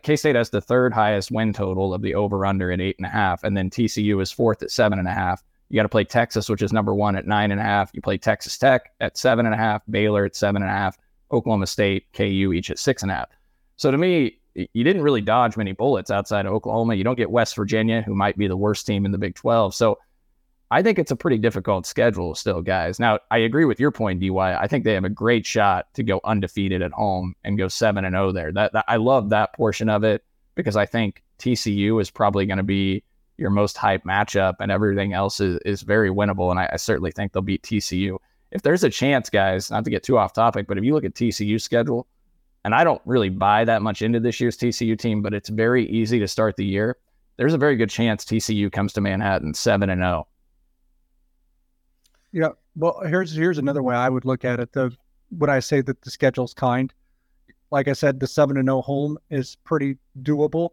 [0.02, 3.06] K State has the third highest win total of the over under at eight and
[3.06, 5.44] a half, and then TCU is fourth at seven and a half.
[5.68, 7.90] You got to play Texas, which is number one at nine and a half.
[7.92, 10.98] You play Texas Tech at seven and a half, Baylor at seven and a half,
[11.32, 13.28] Oklahoma State, KU each at six and a half.
[13.76, 16.94] So to me, you didn't really dodge many bullets outside of Oklahoma.
[16.94, 19.74] You don't get West Virginia, who might be the worst team in the Big 12.
[19.74, 19.98] So
[20.70, 22.98] I think it's a pretty difficult schedule still, guys.
[22.98, 24.56] Now, I agree with your point, DY.
[24.56, 28.04] I think they have a great shot to go undefeated at home and go 7
[28.04, 28.52] and 0 there.
[28.52, 30.24] That, that I love that portion of it
[30.56, 33.04] because I think TCU is probably going to be
[33.38, 36.50] your most hype matchup and everything else is, is very winnable.
[36.50, 38.16] And I, I, certainly think they'll beat TCU.
[38.50, 41.04] If there's a chance, guys, not to get too off topic, but if you look
[41.04, 42.06] at TCU schedule,
[42.64, 45.86] and I don't really buy that much into this year's TCU team, but it's very
[45.88, 46.96] easy to start the year.
[47.36, 50.26] There's a very good chance TCU comes to Manhattan 7 and 0
[52.36, 54.70] yeah, well, here's here's another way I would look at it.
[54.74, 54.94] The
[55.30, 56.92] would I say that the schedule's kind?
[57.70, 60.68] Like I said, the seven and no home is pretty doable,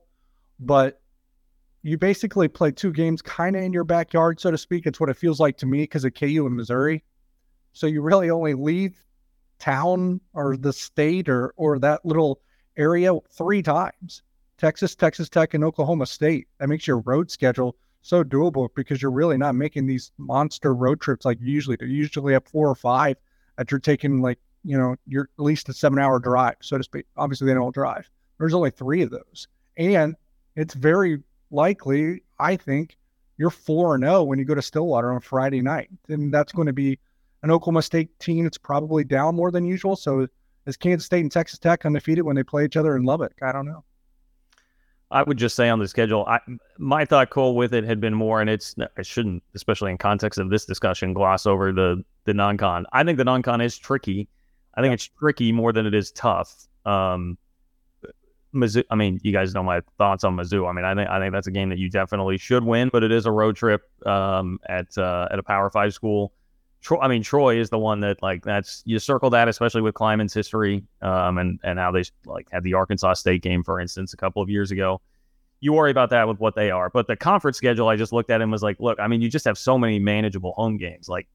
[0.59, 0.99] but
[1.81, 4.85] you basically play two games kind of in your backyard, so to speak.
[4.85, 7.01] It's what it feels like to me because of KU and Missouri.
[7.71, 9.01] So you really only leave
[9.57, 12.41] town or the state or or that little
[12.75, 14.21] area three times.
[14.57, 16.49] Texas, Texas Tech, and Oklahoma State.
[16.59, 21.01] That makes your road schedule so doable because you're really not making these monster road
[21.01, 21.87] trips like you usually do.
[21.87, 23.17] You usually have four or five
[23.57, 26.83] that you're taking like, you know, you're at least a seven hour drive, so to
[26.83, 27.05] speak.
[27.17, 28.09] Obviously they don't drive.
[28.37, 29.47] There's only three of those.
[29.77, 30.15] And
[30.55, 32.97] it's very likely, I think,
[33.37, 35.89] you're 4 and 0 when you go to Stillwater on Friday night.
[36.09, 36.99] And that's going to be
[37.41, 39.95] an Oklahoma State team that's probably down more than usual.
[39.95, 40.27] So
[40.65, 43.33] is Kansas State and Texas Tech undefeated when they play each other in Lubbock?
[43.41, 43.83] I don't know.
[45.13, 46.39] I would just say on the schedule, I,
[46.77, 50.39] my thought, Cole, with it had been more, and it's I shouldn't, especially in context
[50.39, 52.85] of this discussion, gloss over the the non-con.
[52.91, 54.27] I think the non-con is tricky.
[54.73, 54.95] I think yeah.
[54.95, 56.67] it's tricky more than it is tough.
[56.85, 57.37] Um,
[58.53, 58.83] Mizzou.
[58.89, 60.67] I mean, you guys know my thoughts on Mizzou.
[60.67, 63.03] I mean, I think I think that's a game that you definitely should win, but
[63.03, 66.33] it is a road trip um, at uh, at a Power Five school.
[66.83, 69.95] Troy, I mean, Troy is the one that like that's you circle that, especially with
[69.95, 74.13] Klieman's history um, and and how they like had the Arkansas State game, for instance,
[74.13, 75.01] a couple of years ago.
[75.61, 78.29] You worry about that with what they are, but the conference schedule, I just looked
[78.29, 81.07] at and was like, look, I mean, you just have so many manageable home games,
[81.07, 81.29] like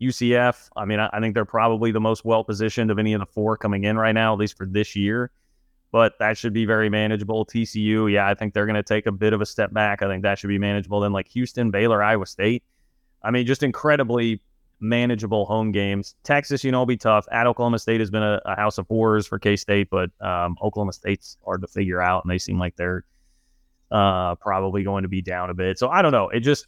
[0.00, 0.70] UCF.
[0.74, 3.26] I mean, I, I think they're probably the most well positioned of any of the
[3.26, 5.30] four coming in right now, at least for this year
[5.94, 7.46] but that should be very manageable.
[7.46, 10.02] TCU, yeah, I think they're going to take a bit of a step back.
[10.02, 10.98] I think that should be manageable.
[10.98, 12.64] Then like Houston, Baylor, Iowa State.
[13.22, 14.42] I mean, just incredibly
[14.84, 16.14] manageable home games.
[16.24, 17.26] Texas, you know, will be tough.
[17.32, 20.56] At Oklahoma State has been a, a house of horrors for K State, but um,
[20.62, 23.04] Oklahoma State's hard to figure out, and they seem like they're
[23.90, 25.78] uh, probably going to be down a bit.
[25.78, 26.28] So I don't know.
[26.28, 26.66] It just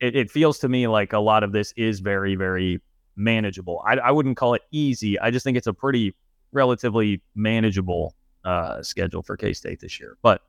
[0.00, 2.80] it, it feels to me like a lot of this is very, very
[3.16, 3.82] manageable.
[3.86, 5.18] I, I wouldn't call it easy.
[5.18, 6.14] I just think it's a pretty
[6.52, 10.18] relatively manageable uh, schedule for K State this year.
[10.22, 10.42] But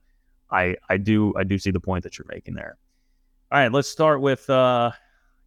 [0.51, 2.77] I I do I do see the point that you're making there.
[3.51, 4.49] All right, let's start with.
[4.49, 4.91] Uh,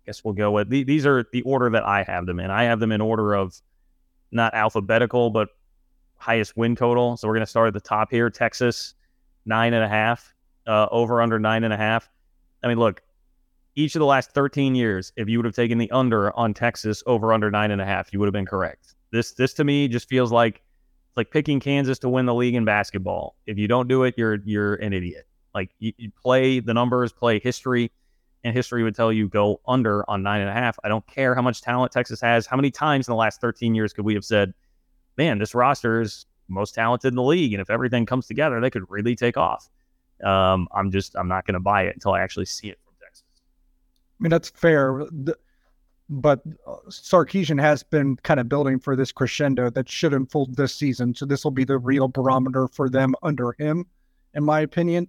[0.09, 2.51] guess we'll go with these are the order that I have them in.
[2.51, 3.61] I have them in order of
[4.33, 5.51] not alphabetical, but
[6.17, 7.19] highest win total.
[7.19, 8.31] So we're going to start at the top here.
[8.31, 8.95] Texas
[9.45, 10.35] nine and a half,
[10.67, 12.09] uh, over under nine and a half.
[12.65, 13.03] I mean, look,
[13.75, 17.03] each of the last 13 years, if you would have taken the under on Texas
[17.07, 18.95] over under nine and a half, you would have been correct.
[19.13, 20.63] This this to me just feels like
[21.17, 23.37] like picking Kansas to win the league in basketball.
[23.47, 25.27] If you don't do it, you're you're an idiot.
[25.55, 27.91] Like you, you play the numbers, play history,
[28.45, 30.79] and history would tell you go under on nine and a half.
[30.85, 32.47] I don't care how much talent Texas has.
[32.47, 34.55] How many times in the last 13 years could we have said,
[35.17, 38.71] "Man, this roster is most talented in the league, and if everything comes together, they
[38.71, 39.69] could really take off."
[40.25, 42.95] Um, I'm just I'm not going to buy it until I actually see it from
[43.03, 43.25] Texas.
[44.21, 45.03] I mean that's fair.
[46.11, 50.75] But uh, Sarkisian has been kind of building for this crescendo that should unfold this
[50.75, 51.15] season.
[51.15, 53.85] So this will be the real barometer for them under him,
[54.35, 55.09] in my opinion.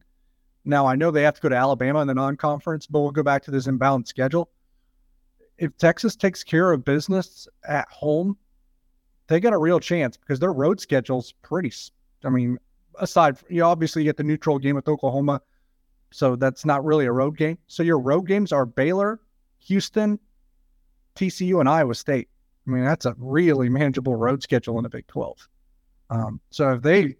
[0.65, 3.23] Now I know they have to go to Alabama in the non-conference, but we'll go
[3.23, 4.49] back to this imbalanced schedule.
[5.57, 8.37] If Texas takes care of business at home,
[9.27, 11.71] they got a real chance because their road schedule's pretty.
[12.23, 12.57] I mean,
[12.99, 15.41] aside, you obviously get the neutral game with Oklahoma,
[16.11, 17.57] so that's not really a road game.
[17.67, 19.19] So your road games are Baylor,
[19.59, 20.19] Houston,
[21.15, 22.29] TCU and Iowa State.
[22.67, 25.47] I mean, that's a really manageable road schedule in the Big 12.
[26.09, 27.15] Um, so if they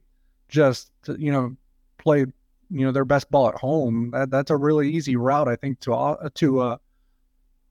[0.48, 1.56] just, you know,
[1.98, 2.26] play,
[2.70, 5.80] you know, their best ball at home, that, that's a really easy route, I think,
[5.82, 6.78] to uh, to uh,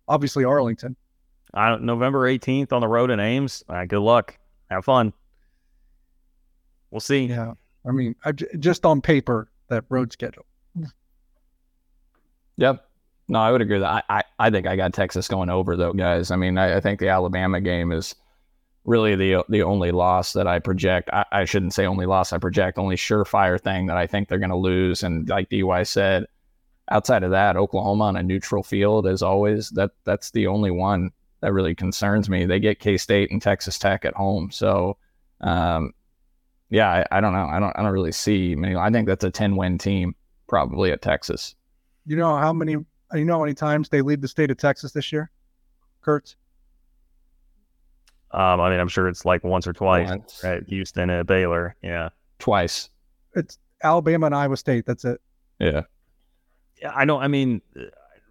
[0.07, 0.97] obviously Arlington.
[1.55, 3.65] Uh, November 18th on the road in Ames.
[3.69, 4.37] Uh, good luck.
[4.71, 5.13] Have fun.
[6.91, 7.27] We'll see.
[7.27, 7.55] Yeah.
[7.87, 10.45] I mean, I, just on paper, that road schedule.
[12.57, 12.85] Yep.
[13.29, 15.93] No, I would agree that I, I, I think I got Texas going over though,
[15.93, 16.31] guys.
[16.31, 18.15] I mean, I, I think the Alabama game is
[18.89, 21.11] really the the only loss that I project.
[21.13, 24.39] I, I shouldn't say only loss I project, only surefire thing that I think they're
[24.39, 25.03] going to lose.
[25.03, 26.27] And like Dy said,
[26.91, 31.11] outside of that, Oklahoma on a neutral field, as always, that that's the only one
[31.41, 32.47] that really concerns me.
[32.47, 34.97] They get K State and Texas Tech at home, so
[35.43, 35.93] um,
[36.71, 37.47] yeah, I, I, don't know.
[37.47, 38.75] I don't I don't really see many.
[38.75, 40.17] I think that's a ten win team
[40.49, 41.55] probably at Texas.
[42.07, 42.73] You know how many?
[42.73, 45.31] You know how many times they lead the state of Texas this year,
[46.03, 46.37] Kurtz?
[48.31, 50.45] Um, I mean, I'm sure it's like once or twice once.
[50.45, 51.75] at Houston at Baylor.
[51.83, 52.91] Yeah, twice.
[53.35, 54.85] It's Alabama and Iowa State.
[54.87, 55.21] That's it.
[55.59, 55.83] Yeah.
[56.81, 57.19] Yeah, I know.
[57.19, 57.61] I mean,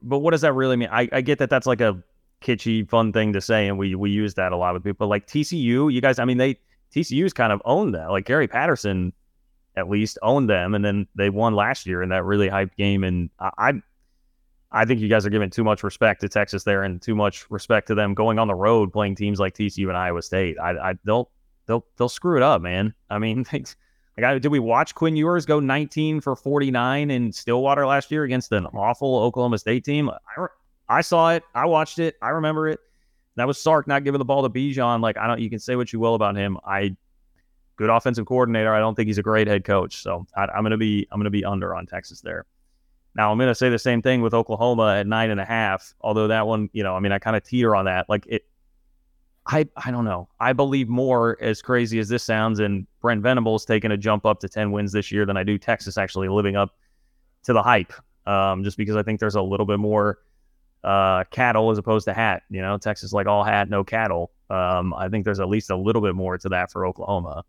[0.02, 0.90] but what does that really mean?
[0.92, 2.02] I, I get that that's like a
[2.42, 5.08] kitschy, fun thing to say, and we we use that a lot with people.
[5.08, 6.20] Like TCU, you guys.
[6.20, 6.60] I mean, they
[6.96, 8.12] TCU's kind of owned that.
[8.12, 9.14] Like Gary Patterson,
[9.76, 13.04] at least owned them, and then they won last year in that really hyped game.
[13.04, 13.74] And I, I
[14.72, 17.50] I think you guys are giving too much respect to Texas there and too much
[17.50, 20.58] respect to them going on the road playing teams like TCU and Iowa State.
[20.60, 21.30] I, I they'll
[21.68, 22.94] they'll they'll screw it up, man.
[23.10, 28.12] I mean, like, did we watch Quinn Ewers go 19 for 49 in Stillwater last
[28.12, 30.10] year against an awful Oklahoma State team?
[30.10, 30.48] I,
[30.90, 31.44] I saw it.
[31.56, 32.16] I watched it.
[32.22, 32.80] I remember it.
[33.36, 35.02] That was Sark not giving the ball to Bijan.
[35.02, 35.40] Like I don't.
[35.40, 36.58] You can say what you will about him.
[36.66, 36.96] I
[37.78, 38.74] good offensive coordinator.
[38.74, 40.02] I don't think he's a great head coach.
[40.02, 42.46] So I, I'm gonna be I'm gonna be under on Texas there.
[43.18, 45.94] Now I'm going to say the same thing with Oklahoma at nine and a half.
[46.02, 48.08] Although that one, you know, I mean, I kind of teeter on that.
[48.08, 48.46] Like it,
[49.48, 50.30] I I don't know.
[50.40, 54.40] I believe more, as crazy as this sounds, and Brent Venables taking a jump up
[54.42, 56.76] to ten wins this year than I do Texas actually living up
[57.44, 57.92] to the hype.
[58.28, 60.20] Um, just because I think there's a little bit more
[60.84, 62.44] uh, cattle as opposed to hat.
[62.50, 64.32] You know, Texas like all hat, no cattle.
[64.50, 67.44] Um, I think there's at least a little bit more to that for Oklahoma.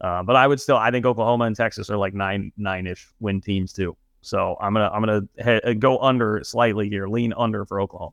[0.00, 3.06] Uh, but I would still, I think Oklahoma and Texas are like nine nine ish
[3.20, 3.96] win teams too.
[4.22, 8.12] So I'm gonna I'm gonna he- uh, go under slightly here, lean under for Oklahoma.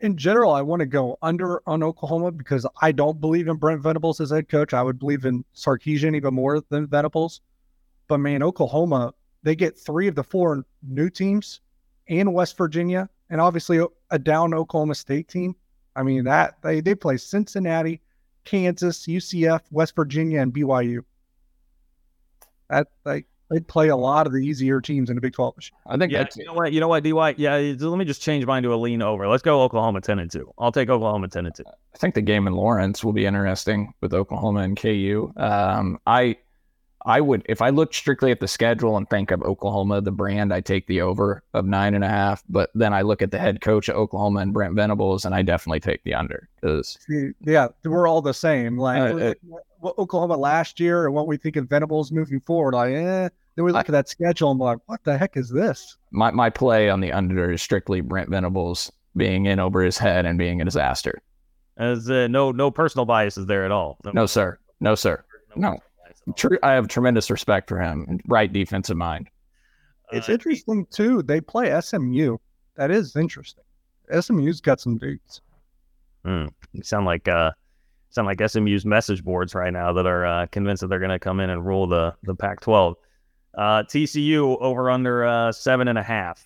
[0.00, 3.82] In general, I want to go under on Oklahoma because I don't believe in Brent
[3.82, 4.74] Venables as head coach.
[4.74, 7.40] I would believe in Sarkisian even more than Venables.
[8.08, 11.60] But man, Oklahoma, they get three of the four new teams
[12.08, 13.80] and West Virginia, and obviously
[14.10, 15.54] a down Oklahoma State team.
[15.96, 18.00] I mean that they they play Cincinnati,
[18.44, 21.04] Kansas, UCF, West Virginia, and BYU.
[22.68, 25.54] That like they play a lot of the easier teams in the Big 12
[25.86, 28.44] I think yeah, you know what, you know what, DY, yeah, let me just change
[28.46, 29.28] mine to a lean over.
[29.28, 30.52] Let's go Oklahoma 10 and 2.
[30.58, 31.64] I'll take Oklahoma 10 and 2.
[31.66, 35.32] I think the game in Lawrence will be interesting with Oklahoma and KU.
[35.36, 36.36] Um, I
[37.06, 40.54] I would, if I look strictly at the schedule and think of Oklahoma, the brand,
[40.54, 42.42] I take the over of nine and a half.
[42.48, 45.42] But then I look at the head coach of Oklahoma and Brent Venables, and I
[45.42, 46.96] definitely take the under because
[47.40, 48.78] yeah, we're all the same.
[48.78, 49.40] Like uh, it,
[49.84, 52.74] Oklahoma last year and what we think of Venables moving forward.
[52.74, 53.28] Like, eh.
[53.56, 55.96] Then we look I, at that schedule and we're like, what the heck is this?
[56.10, 60.26] My my play on the under is strictly Brent Venables being in over his head
[60.26, 61.22] and being a disaster.
[61.76, 63.98] As uh, no no personal biases there at all.
[64.04, 64.58] No, no sir.
[64.80, 65.24] No, sir.
[65.56, 65.78] No.
[66.36, 68.18] True, I have tremendous respect for him.
[68.26, 69.28] Right defensive mind.
[70.12, 71.22] It's uh, interesting too.
[71.22, 72.38] They play SMU.
[72.76, 73.64] That is interesting.
[74.20, 75.40] SMU's got some dudes.
[76.24, 77.52] Mm, you sound like uh,
[78.14, 81.18] sound like SMU's message boards right now that are uh, convinced that they're going to
[81.18, 82.94] come in and rule the the Pac-12.
[83.56, 86.44] Uh, TCU over under uh, seven and a half.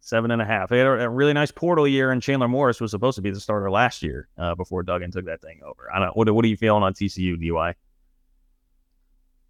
[0.00, 0.68] Seven and a half.
[0.68, 3.40] They had a, really nice portal year, and Chandler Morris was supposed to be the
[3.40, 5.88] starter last year uh, before Duggan took that thing over.
[5.94, 6.14] I don't.
[6.14, 7.74] What, what are you feeling on TCU, DY?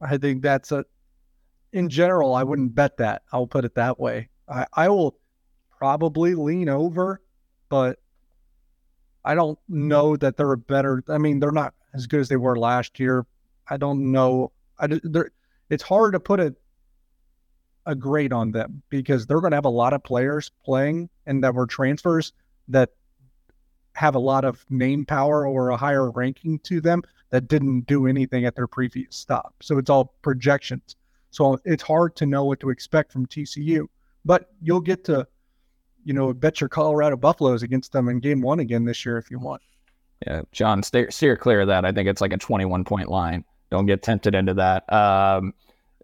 [0.00, 0.84] I think that's a.
[1.72, 3.22] In general, I wouldn't bet that.
[3.32, 4.28] I'll put it that way.
[4.48, 5.18] I, I will
[5.76, 7.20] probably lean over,
[7.68, 7.98] but
[9.24, 9.88] I don't mm-hmm.
[9.88, 11.02] know that they're better.
[11.08, 13.26] I mean, they're not as good as they were last year.
[13.68, 14.52] I don't know.
[14.78, 14.88] I
[15.70, 16.54] it's hard to put a
[17.86, 21.44] a grade on them because they're going to have a lot of players playing and
[21.44, 22.32] that were transfers
[22.68, 22.90] that
[23.92, 28.06] have a lot of name power or a higher ranking to them that didn't do
[28.06, 29.54] anything at their previous stop.
[29.60, 30.96] So it's all projections.
[31.30, 33.86] So it's hard to know what to expect from TCU,
[34.24, 35.26] but you'll get to,
[36.04, 39.30] you know, bet your Colorado Buffaloes against them in game one again this year if
[39.30, 39.62] you want.
[40.26, 41.84] Yeah, John, stay, steer clear of that.
[41.84, 43.44] I think it's like a 21 point line.
[43.70, 44.90] Don't get tempted into that.
[44.92, 45.54] Um,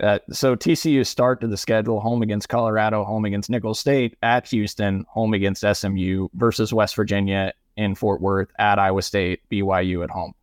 [0.00, 4.48] uh, so TCU start to the schedule: home against Colorado, home against Nicholls State, at
[4.48, 10.10] Houston, home against SMU versus West Virginia in Fort Worth, at Iowa State, BYU at
[10.10, 10.34] home.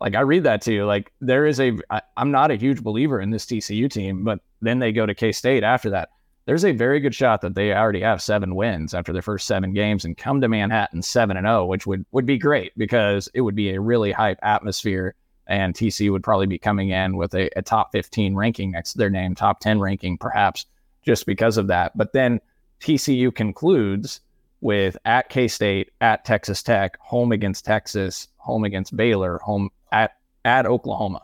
[0.00, 1.76] Like I read that to you, like there is a.
[1.90, 5.14] I, I'm not a huge believer in this TCU team, but then they go to
[5.14, 6.10] K State after that.
[6.48, 9.74] There's a very good shot that they already have seven wins after their first seven
[9.74, 13.28] games and come to Manhattan seven and zero, oh, which would would be great because
[13.34, 15.14] it would be a really hype atmosphere
[15.46, 18.98] and TC would probably be coming in with a, a top 15 ranking next to
[18.98, 20.64] their name, top 10 ranking, perhaps
[21.04, 21.94] just because of that.
[21.98, 22.40] But then
[22.80, 24.22] TCU concludes
[24.62, 30.16] with at K State, at Texas Tech, home against Texas, home against Baylor, home at
[30.46, 31.20] at Oklahoma.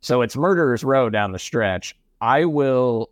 [0.00, 1.96] So it's murderer's row down the stretch.
[2.20, 3.10] I will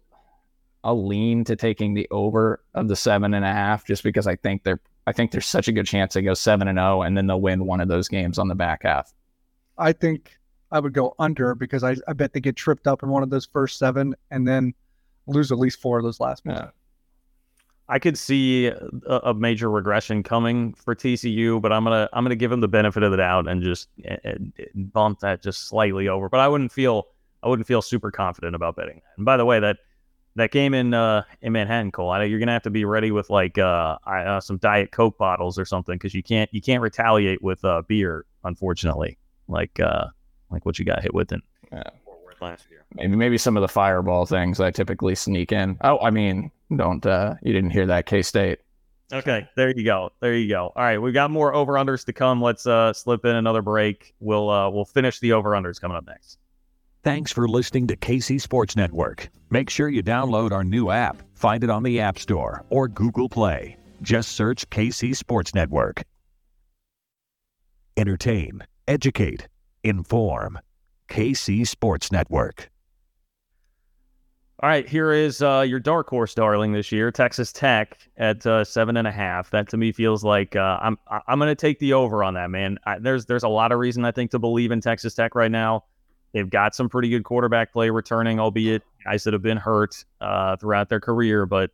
[0.87, 4.37] I'll lean to taking the over of the seven and a half just because I
[4.37, 4.79] think they're
[5.09, 7.27] I think there's such a good chance they go seven and zero, oh and then
[7.27, 9.13] they'll win one of those games on the back half.
[9.79, 10.39] I think
[10.71, 13.31] I would go under because I, I bet they get tripped up in one of
[13.31, 14.75] those first seven and then
[15.27, 16.61] lose at least four of those last ones.
[16.61, 16.71] Yeah.
[17.89, 18.77] I could see a,
[19.25, 23.03] a, major regression coming for TCU, but I'm gonna I'm gonna give them the benefit
[23.03, 26.29] of the doubt and just and, and bump that just slightly over.
[26.29, 27.09] But I wouldn't feel
[27.43, 29.17] I wouldn't feel super confident about betting that.
[29.17, 29.79] And by the way, that
[30.37, 33.11] that game in uh, in Manhattan, Cole, I, know you're gonna have to be ready
[33.11, 36.83] with like uh, uh, some Diet Coke bottles or something because you can't you can't
[36.83, 39.19] retaliate with uh, beer, unfortunately,
[39.49, 40.07] like uh,
[40.51, 41.83] like what you got hit with in yeah.
[42.41, 42.85] last year.
[42.95, 45.79] Maybe maybe some of the fireball things I typically sneak in.
[45.81, 48.61] Oh, I mean, don't uh you didn't hear that K State.
[49.13, 50.11] Okay, there you go.
[50.21, 50.73] There you go.
[50.75, 52.43] All right, we've got more over unders to come.
[52.43, 54.15] Let's uh slip in another break.
[54.21, 56.39] We'll uh we'll finish the over unders coming up next.
[57.07, 59.29] Thanks for listening to KC Sports Network.
[59.49, 61.23] Make sure you download our new app.
[61.37, 63.77] Find it on the App Store or Google Play.
[64.03, 66.03] Just search KC Sports Network.
[67.97, 69.47] Entertain, educate,
[69.85, 70.59] inform.
[71.09, 72.71] KC Sports Network.
[74.61, 78.65] All right, here is uh, your dark horse darling this year, Texas Tech at uh,
[78.65, 79.51] seven and a half.
[79.51, 80.99] That to me feels like uh, I'm
[81.29, 82.81] I'm going to take the over on that, man.
[82.85, 85.53] I, there's there's a lot of reason I think to believe in Texas Tech right
[85.53, 85.85] now.
[86.37, 90.57] They've got some pretty good quarterback play returning, albeit guys that have been hurt uh,
[90.57, 91.47] throughout their career.
[91.47, 91.71] But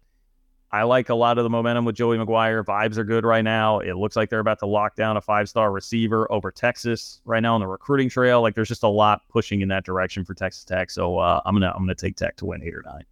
[0.71, 2.65] I like a lot of the momentum with Joey McGuire.
[2.65, 3.81] Vibes are good right now.
[3.81, 7.41] It looks like they're about to lock down a five star receiver over Texas right
[7.41, 8.41] now on the recruiting trail.
[8.41, 10.93] Like there's just a lot pushing in that direction for Texas Tech.
[10.93, 13.03] So uh, I'm gonna I'm gonna take Tech to win eight or nine.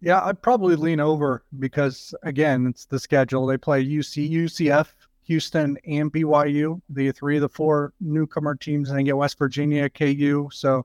[0.00, 3.44] Yeah, I'd probably lean over because again, it's the schedule.
[3.44, 4.86] They play UC, UCF,
[5.24, 9.88] Houston, and BYU, the three of the four newcomer teams, and they get West Virginia,
[9.88, 10.48] KU.
[10.52, 10.84] So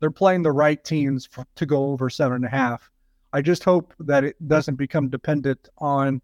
[0.00, 2.90] they're playing the right teams for, to go over seven and a half.
[3.32, 6.22] I just hope that it doesn't become dependent on,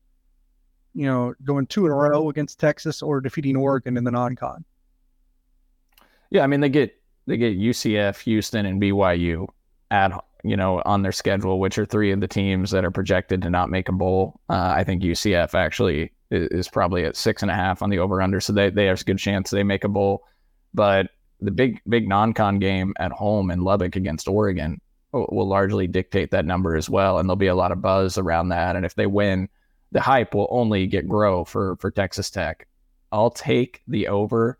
[0.94, 4.64] you know, going two in a row against Texas or defeating Oregon in the non-con.
[6.30, 6.94] Yeah, I mean they get
[7.26, 9.48] they get UCF, Houston, and BYU
[9.90, 10.12] at
[10.44, 13.50] you know on their schedule, which are three of the teams that are projected to
[13.50, 14.40] not make a bowl.
[14.48, 18.22] Uh, I think UCF actually is, probably at six and a half on the over
[18.22, 20.26] under, so they they have a good chance they make a bowl.
[20.72, 21.09] But
[21.41, 24.81] the big big non-con game at home in Lubbock against Oregon
[25.12, 27.18] oh, will largely dictate that number as well.
[27.18, 28.76] And there'll be a lot of buzz around that.
[28.76, 29.49] And if they win,
[29.93, 32.66] the hype will only get grow for for Texas Tech.
[33.12, 34.59] I'll take the over,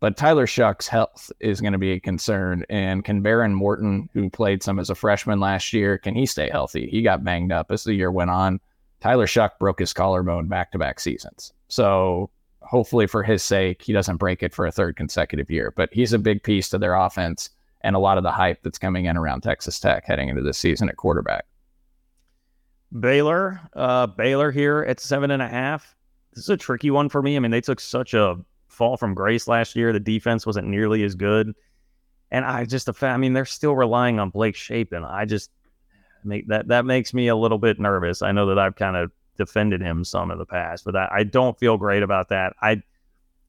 [0.00, 2.64] but Tyler Shough's health is going to be a concern.
[2.70, 6.48] And can Behren Morton, who played some as a freshman last year, can he stay
[6.48, 6.88] healthy?
[6.90, 8.60] He got banged up as the year went on.
[9.04, 11.52] Tyler Shough broke his collarbone back to back seasons.
[11.68, 12.30] So
[12.62, 15.74] hopefully for his sake, he doesn't break it for a third consecutive year.
[15.76, 17.50] But he's a big piece to their offense
[17.82, 20.56] and a lot of the hype that's coming in around Texas Tech heading into this
[20.56, 21.44] season at quarterback.
[22.98, 25.94] Baylor, uh, Baylor here at seven and a half.
[26.32, 27.36] This is a tricky one for me.
[27.36, 28.38] I mean, they took such a
[28.68, 29.92] fall from grace last year.
[29.92, 31.52] The defense wasn't nearly as good,
[32.30, 35.04] and I just, I mean, they're still relying on Blake Shapen.
[35.04, 35.50] I just
[36.48, 38.22] that that makes me a little bit nervous.
[38.22, 41.24] I know that I've kind of defended him some in the past, but I, I
[41.24, 42.54] don't feel great about that.
[42.62, 42.82] I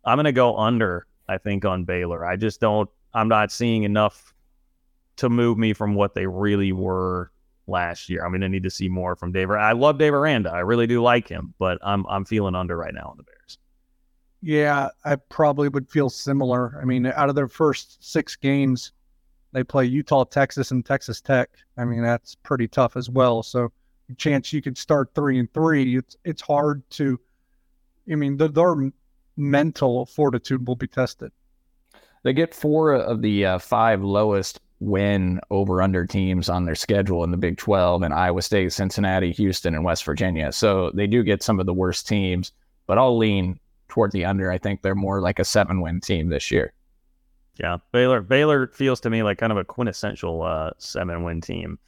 [0.03, 1.07] I'm gonna go under.
[1.27, 2.25] I think on Baylor.
[2.25, 2.89] I just don't.
[3.13, 4.33] I'm not seeing enough
[5.17, 7.31] to move me from what they really were
[7.67, 8.23] last year.
[8.23, 9.49] I'm going to need to see more from Dave.
[9.49, 10.51] I love Dave Aranda.
[10.51, 13.57] I really do like him, but I'm I'm feeling under right now on the Bears.
[14.41, 16.79] Yeah, I probably would feel similar.
[16.81, 18.91] I mean, out of their first six games,
[19.55, 21.49] they play Utah, Texas, and Texas Tech.
[21.77, 23.41] I mean, that's pretty tough as well.
[23.41, 23.71] So,
[24.17, 25.97] chance you could start three and three.
[25.97, 27.17] It's it's hard to.
[28.11, 28.75] I mean, the, their
[29.37, 31.31] mental fortitude will be tested.
[32.23, 37.23] They get four of the uh, five lowest win over under teams on their schedule
[37.23, 40.51] in the Big 12 and Iowa State, Cincinnati, Houston, and West Virginia.
[40.51, 42.51] So they do get some of the worst teams,
[42.87, 44.51] but I'll lean toward the under.
[44.51, 46.73] I think they're more like a seven win team this year.
[47.57, 51.79] Yeah, Baylor Baylor feels to me like kind of a quintessential uh, seven win team.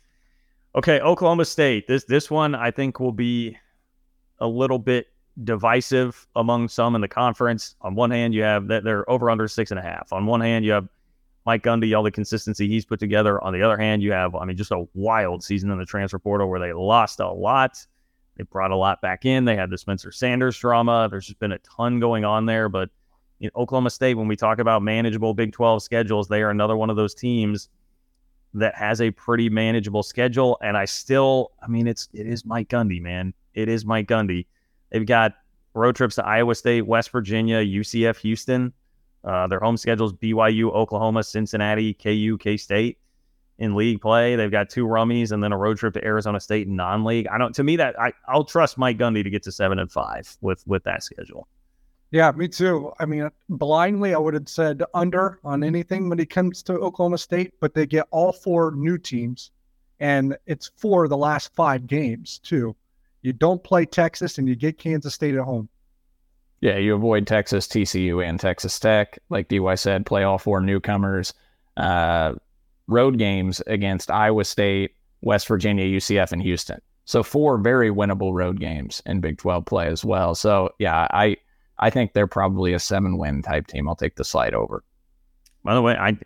[0.75, 1.87] Okay, Oklahoma State.
[1.87, 3.57] This this one I think will be
[4.39, 5.07] a little bit
[5.43, 7.75] divisive among some in the conference.
[7.81, 10.11] On one hand, you have that they're over under six and a half.
[10.13, 10.87] On one hand, you have
[11.45, 13.41] Mike Gundy, all the consistency he's put together.
[13.41, 16.19] On the other hand, you have, I mean, just a wild season in the transfer
[16.19, 17.85] portal where they lost a lot.
[18.35, 19.45] They brought a lot back in.
[19.45, 21.07] They had the Spencer Sanders drama.
[21.09, 22.67] There's just been a ton going on there.
[22.67, 22.89] But
[23.39, 26.89] in Oklahoma State, when we talk about manageable Big 12 schedules, they are another one
[26.89, 27.69] of those teams
[28.53, 30.57] that has a pretty manageable schedule.
[30.61, 33.33] And I still, I mean, it's it is Mike Gundy, man.
[33.53, 34.47] It is Mike Gundy.
[34.91, 35.33] They've got
[35.73, 38.73] road trips to Iowa State, West Virginia, UCF, Houston.
[39.23, 42.97] Uh, their home schedules BYU, Oklahoma, Cincinnati, KU, K State
[43.59, 44.35] in league play.
[44.35, 47.27] They've got two rummies and then a road trip to Arizona State non-league.
[47.27, 47.53] I don't.
[47.55, 50.65] To me, that I, I'll trust Mike Gundy to get to seven and five with
[50.65, 51.47] with that schedule.
[52.11, 52.93] Yeah, me too.
[52.99, 57.17] I mean, blindly, I would have said under on anything when it comes to Oklahoma
[57.17, 59.51] State, but they get all four new teams,
[59.99, 62.75] and it's for the last five games too.
[63.23, 65.67] You don't play Texas, and you get Kansas State at home.
[66.61, 69.19] Yeah, you avoid Texas, TCU, and Texas Tech.
[69.29, 71.33] Like DY said, play all four newcomers.
[71.75, 72.33] Uh,
[72.87, 76.81] road games against Iowa State, West Virginia, UCF, and Houston.
[77.05, 80.35] So four very winnable road games in Big 12 play as well.
[80.35, 81.37] So yeah, I
[81.79, 83.87] I think they're probably a seven win type team.
[83.87, 84.83] I'll take the slide over.
[85.63, 86.17] By the way, I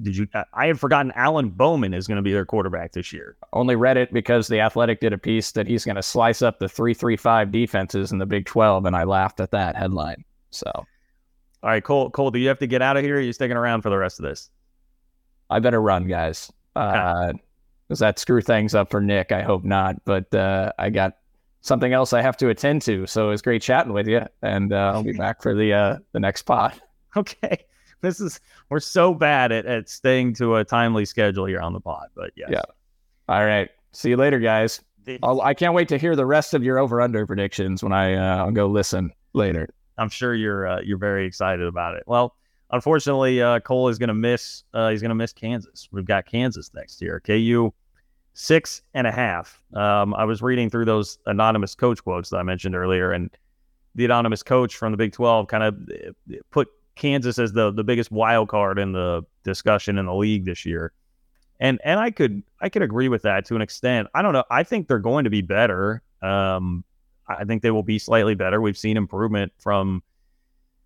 [0.00, 3.36] did you I had forgotten Alan Bowman is going to be their quarterback this year.
[3.52, 6.60] Only read it because the Athletic did a piece that he's going to slice up
[6.60, 10.24] the three three five defenses in the Big Twelve, and I laughed at that headline.
[10.50, 10.86] So, all
[11.64, 13.16] right, Cole, Cole, do you have to get out of here?
[13.16, 14.50] Or are you sticking around for the rest of this?
[15.50, 16.52] I better run, guys.
[16.76, 17.32] Uh,
[17.88, 19.32] does that screw things up for Nick?
[19.32, 19.96] I hope not.
[20.04, 21.16] But uh, I got
[21.66, 23.06] something else I have to attend to.
[23.06, 25.98] So it was great chatting with you, and uh, I'll be back for the uh,
[26.12, 26.72] the next pod.
[27.16, 27.64] Okay,
[28.02, 31.80] this is we're so bad at, at staying to a timely schedule here on the
[31.80, 32.50] pod, but yes.
[32.52, 32.60] yeah.
[33.26, 34.82] All right, see you later, guys.
[35.22, 37.94] I'll, I can not wait to hear the rest of your over under predictions when
[37.94, 39.70] I uh, I'll go listen later.
[39.96, 42.02] I'm sure you're uh, you're very excited about it.
[42.06, 42.36] Well,
[42.70, 44.64] unfortunately, uh, Cole is going to miss.
[44.74, 45.88] Uh, he's going to miss Kansas.
[45.90, 47.20] We've got Kansas next year.
[47.20, 47.72] KU
[48.38, 49.62] six and a half.
[49.72, 53.30] Um, I was reading through those anonymous coach quotes that I mentioned earlier, and
[53.94, 57.82] the anonymous coach from the Big Twelve kind of eh, put Kansas as the the
[57.82, 60.92] biggest wild card in the discussion in the league this year.
[61.60, 64.08] And and I could I could agree with that to an extent.
[64.14, 64.44] I don't know.
[64.50, 66.02] I think they're going to be better.
[66.22, 66.84] Um,
[67.26, 68.60] I think they will be slightly better.
[68.60, 70.02] We've seen improvement from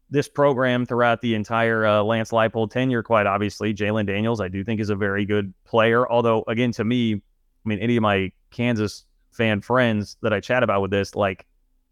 [0.09, 3.75] this program throughout the entire uh, Lance Leipold tenure, quite obviously.
[3.75, 6.09] Jalon Daniels, I do think, is a very good player.
[6.11, 7.23] Although, again, to me,
[7.65, 11.47] I mean, any of my Kansas fan friends that I chat about with this, like,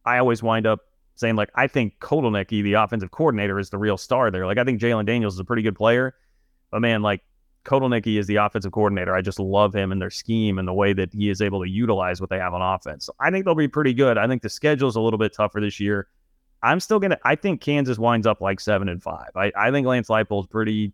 [0.05, 0.81] I always wind up
[1.15, 4.47] saying, like, I think Kotelnicki, the offensive coordinator, is the real star there.
[4.47, 6.15] Like, I think Jalon Daniels is a pretty good player.
[6.71, 7.23] But man, like,
[7.65, 9.15] Kotelnicki is the offensive coordinator.
[9.15, 11.69] I just love him and their scheme and the way that he is able to
[11.69, 13.07] utilize what they have on offense.
[13.07, 14.17] So I think they'll be pretty good.
[14.17, 16.09] I think the schedule is a little bit tougher this year.
[16.63, 17.19] I'm still gonna.
[17.25, 19.31] I think Kansas winds up like seven and five.
[19.37, 20.93] I, I think Lance Leipold's pretty,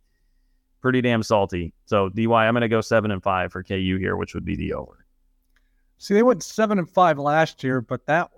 [0.85, 1.73] pretty damn salty.
[1.87, 4.75] So Dy, I'm gonna go seven and five for KU here, which would be the
[4.75, 5.07] over.
[5.97, 8.31] See, they went seven and five last year, but that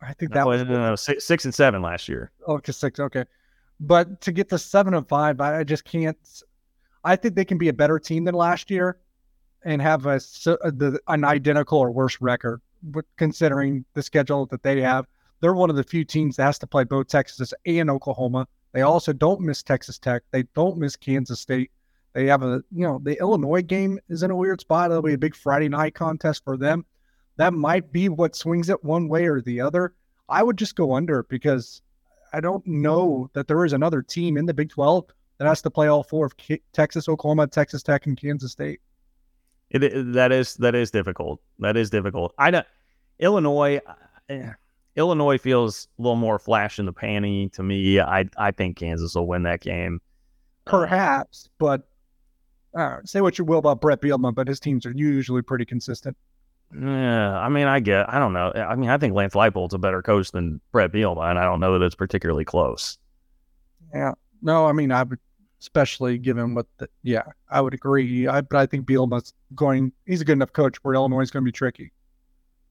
[0.00, 2.30] I think that no, was no, no, six, six and seven last year.
[2.46, 3.00] Oh, okay, six.
[3.00, 3.24] Okay,
[3.80, 6.16] but to get to seven and five, I, I just can't.
[7.02, 8.98] I think they can be a better team than last year,
[9.64, 10.20] and have a,
[10.62, 15.06] a the, an identical or worse record, but considering the schedule that they have
[15.40, 18.48] they're one of the few teams that has to play both Texas and Oklahoma.
[18.76, 20.22] They also don't miss Texas Tech.
[20.32, 21.70] They don't miss Kansas State.
[22.12, 24.90] They have a, you know, the Illinois game is in a weird spot.
[24.90, 26.84] It'll be a big Friday night contest for them.
[27.38, 29.94] That might be what swings it one way or the other.
[30.28, 31.80] I would just go under because
[32.34, 35.06] I don't know that there is another team in the Big 12
[35.38, 38.80] that has to play all four of K- Texas, Oklahoma, Texas Tech, and Kansas State.
[39.70, 41.40] It, that is that is difficult.
[41.60, 42.34] That is difficult.
[42.36, 42.62] I know
[43.20, 43.80] Illinois.
[44.28, 44.50] Eh,
[44.96, 48.00] Illinois feels a little more flash in the panty to me.
[48.00, 50.00] I I think Kansas will win that game.
[50.64, 51.88] Perhaps, but
[52.76, 56.16] uh, say what you will about Brett Bielema, but his teams are usually pretty consistent.
[56.74, 58.12] Yeah, I mean, I get.
[58.12, 58.52] I don't know.
[58.54, 61.60] I mean, I think Lance Leipold's a better coach than Brett Bielema, and I don't
[61.60, 62.98] know that it's particularly close.
[63.94, 64.12] Yeah.
[64.42, 65.18] No, I mean, I would,
[65.60, 66.88] especially given what the.
[67.02, 68.26] Yeah, I would agree.
[68.26, 69.92] I, but I think Bielema's going.
[70.06, 71.92] He's a good enough coach where Illinois is going to be tricky.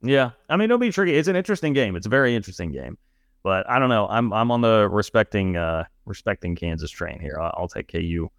[0.05, 1.15] Yeah, I mean it'll be tricky.
[1.15, 1.95] It's an interesting game.
[1.95, 2.97] It's a very interesting game,
[3.43, 4.07] but I don't know.
[4.07, 7.39] I'm I'm on the respecting uh respecting Kansas train here.
[7.41, 8.29] I'll, I'll take KU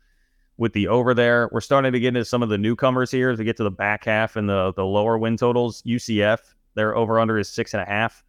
[0.56, 1.48] with the over there.
[1.52, 4.04] We're starting to get into some of the newcomers here we get to the back
[4.04, 5.82] half and the the lower win totals.
[5.82, 6.38] UCF
[6.76, 8.22] their over under is six and a half.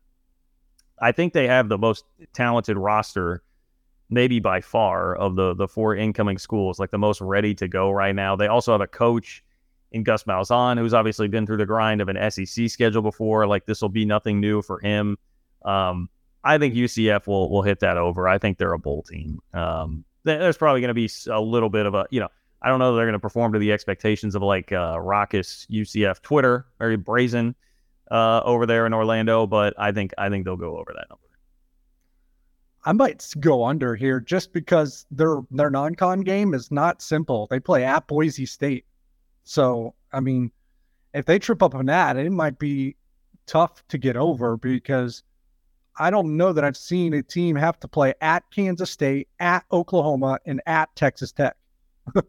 [0.99, 3.43] I think they have the most talented roster,
[4.09, 6.79] maybe by far, of the the four incoming schools.
[6.79, 8.35] Like the most ready to go right now.
[8.35, 9.43] They also have a coach
[9.91, 13.47] in Gus Malzahn, who's obviously been through the grind of an SEC schedule before.
[13.47, 15.17] Like this will be nothing new for him.
[15.63, 16.09] Um,
[16.43, 18.27] I think UCF will will hit that over.
[18.27, 19.39] I think they're a bowl team.
[19.53, 22.27] Um, there's probably going to be a little bit of a, you know,
[22.61, 26.21] I don't know they're going to perform to the expectations of like uh, raucous UCF
[26.21, 27.55] Twitter, very brazen
[28.11, 31.23] uh, over there in Orlando, but I think I think they'll go over that number.
[32.85, 37.47] I might go under here just because their their non-con game is not simple.
[37.49, 38.85] They play at Boise State.
[39.47, 40.51] So, I mean,
[41.13, 42.97] if they trip up on that, it might be
[43.45, 45.23] tough to get over because
[45.97, 49.63] I don't know that I've seen a team have to play at Kansas State, at
[49.71, 51.55] Oklahoma, and at Texas Tech.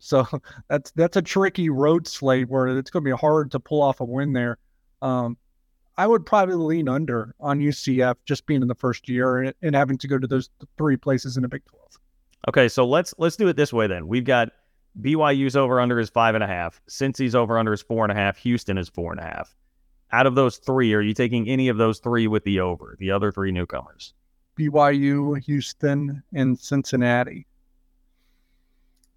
[0.00, 0.26] so
[0.68, 4.00] that's that's a tricky road slate where it's going to be hard to pull off
[4.00, 4.58] a win there.
[5.02, 5.36] Um,
[5.96, 9.76] I would probably lean under on UCF just being in the first year and, and
[9.76, 11.96] having to go to those three places in the Big Twelve.
[12.48, 14.08] Okay, so let's let's do it this way then.
[14.08, 14.48] We've got
[15.00, 16.80] BYU's over under is five and a half.
[16.88, 18.36] Cincy's over under is four and a half.
[18.38, 19.54] Houston is four and a half.
[20.12, 22.96] Out of those three, are you taking any of those three with the over?
[22.98, 24.14] The other three newcomers.
[24.58, 27.46] BYU, Houston, and Cincinnati.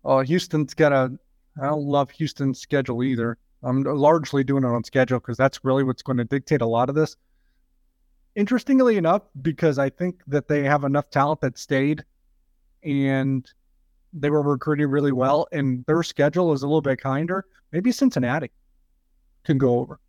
[0.04, 1.18] Oh, Houston's got a.
[1.62, 3.38] I don't love Houston's schedule either.
[3.64, 6.90] I'm largely doing it on schedule because that's really what's going to dictate a lot
[6.90, 7.16] of this.
[8.36, 12.04] Interestingly enough, because I think that they have enough talent that stayed
[12.84, 13.50] and
[14.14, 17.46] they were recruiting really well, and their schedule is a little bit kinder.
[17.72, 18.52] Maybe Cincinnati
[19.44, 20.00] can go over.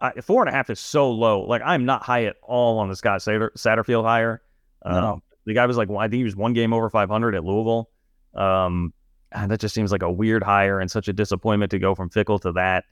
[0.00, 1.42] Uh, four and a half is so low.
[1.42, 4.42] Like I'm not high at all on the Scott Satter- Satterfield hire.
[4.82, 5.22] Um, no.
[5.44, 7.90] The guy was like, well, I think he was one game over 500 at Louisville.
[8.34, 8.92] Um,
[9.32, 12.10] and that just seems like a weird hire and such a disappointment to go from
[12.10, 12.84] Fickell to that.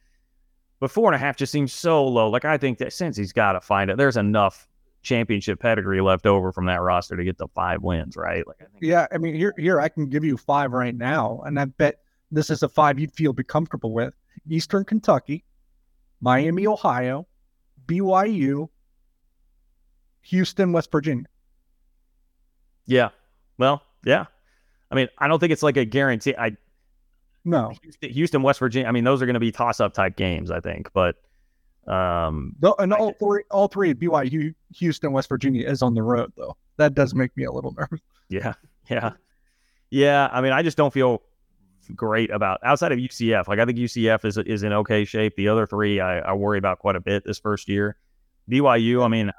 [0.80, 2.28] But four and a half just seems so low.
[2.28, 4.66] Like I think that since he's got to find it, there's enough
[5.06, 8.46] championship pedigree left over from that roster to get the five wins, right?
[8.46, 11.40] Like, I think yeah, I mean, here, here I can give you five right now,
[11.46, 12.00] and I bet
[12.30, 14.12] this is a five you'd feel be comfortable with:
[14.48, 15.44] Eastern Kentucky,
[16.20, 17.26] Miami, Ohio,
[17.86, 18.68] BYU,
[20.22, 21.26] Houston, West Virginia.
[22.86, 23.10] Yeah,
[23.58, 24.26] well, yeah.
[24.90, 26.34] I mean, I don't think it's like a guarantee.
[26.36, 26.56] I
[27.44, 28.88] no Houston, West Virginia.
[28.88, 31.16] I mean, those are going to be toss-up type games, I think, but
[31.86, 36.32] um, no, and all three, all three BYU, Houston, West Virginia is on the road
[36.36, 36.56] though.
[36.76, 38.00] That does make me a little nervous.
[38.28, 38.54] Yeah,
[38.90, 39.12] yeah,
[39.90, 40.28] yeah.
[40.32, 41.22] I mean, I just don't feel
[41.94, 43.46] great about outside of UCF.
[43.46, 45.36] Like I think UCF is is in okay shape.
[45.36, 47.96] The other three, I, I worry about quite a bit this first year.
[48.50, 49.32] BYU, I mean,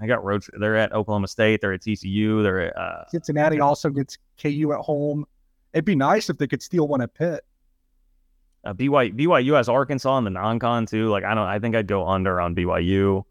[0.00, 0.44] I got road.
[0.58, 1.60] They're at Oklahoma State.
[1.60, 2.42] They're at TCU.
[2.42, 3.60] They're at uh, Cincinnati.
[3.60, 5.24] Also gets KU at home.
[5.72, 7.44] It'd be nice if they could steal one at Pitt.
[8.64, 11.08] Uh, BYU, BYU has Arkansas in the non-con too.
[11.10, 13.24] Like I don't, I think I'd go under on BYU.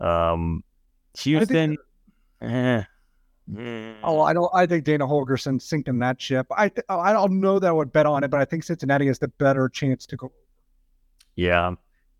[0.00, 0.64] Um,
[1.18, 1.76] Houston,
[2.42, 2.82] eh.
[3.50, 3.96] Mm.
[4.02, 4.50] Oh, I don't.
[4.54, 6.46] I think Dana Holgorsen sinking that ship.
[6.56, 9.06] I th- I don't know that I would bet on it, but I think Cincinnati
[9.06, 10.32] has the better chance to go.
[11.36, 11.74] Yeah,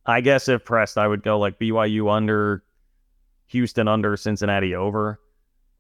[0.05, 2.63] I guess if pressed, I would go like BYU under,
[3.47, 5.19] Houston under, Cincinnati over.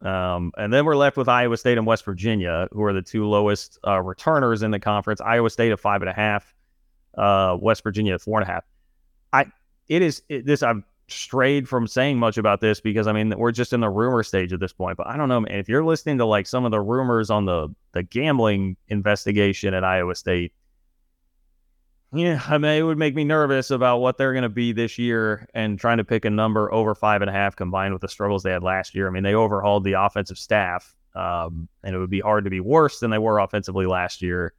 [0.00, 3.26] Um, and then we're left with Iowa State and West Virginia, who are the two
[3.26, 5.20] lowest uh, returners in the conference.
[5.20, 6.54] Iowa State at five and a half,
[7.16, 8.64] uh, West Virginia at four and a half.
[9.32, 9.46] I
[9.88, 10.62] it is it, this.
[10.62, 14.22] I've strayed from saying much about this because I mean we're just in the rumor
[14.22, 14.96] stage at this point.
[14.96, 15.58] But I don't know, man.
[15.58, 19.84] If you're listening to like some of the rumors on the the gambling investigation at
[19.84, 20.52] Iowa State,
[22.12, 24.98] yeah, I mean it would make me nervous about what they're going to be this
[24.98, 28.08] year and trying to pick a number over five and a half combined with the
[28.08, 29.06] struggles they had last year.
[29.06, 32.60] I mean they overhauled the offensive staff, um, and it would be hard to be
[32.60, 34.54] worse than they were offensively last year.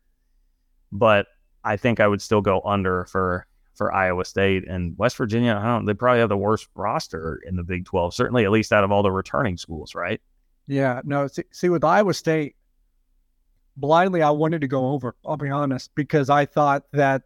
[0.91, 1.27] But
[1.65, 5.59] I think I would still go under for for Iowa State and West Virginia.
[5.61, 5.85] I don't.
[5.85, 8.91] They probably have the worst roster in the Big Twelve, certainly at least out of
[8.91, 10.21] all the returning schools, right?
[10.67, 11.01] Yeah.
[11.03, 11.27] No.
[11.27, 12.55] See, see with Iowa State,
[13.75, 15.15] blindly I wanted to go over.
[15.25, 17.23] I'll be honest because I thought that,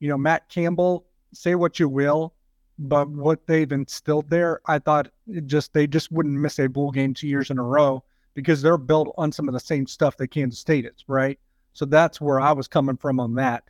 [0.00, 1.06] you know, Matt Campbell.
[1.32, 2.34] Say what you will,
[2.76, 5.12] but what they've instilled there, I thought
[5.46, 8.02] just they just wouldn't miss a bowl game two years in a row
[8.34, 11.38] because they're built on some of the same stuff that Kansas State is, right?
[11.72, 12.48] So that's where mm-hmm.
[12.48, 13.64] I was coming from on that.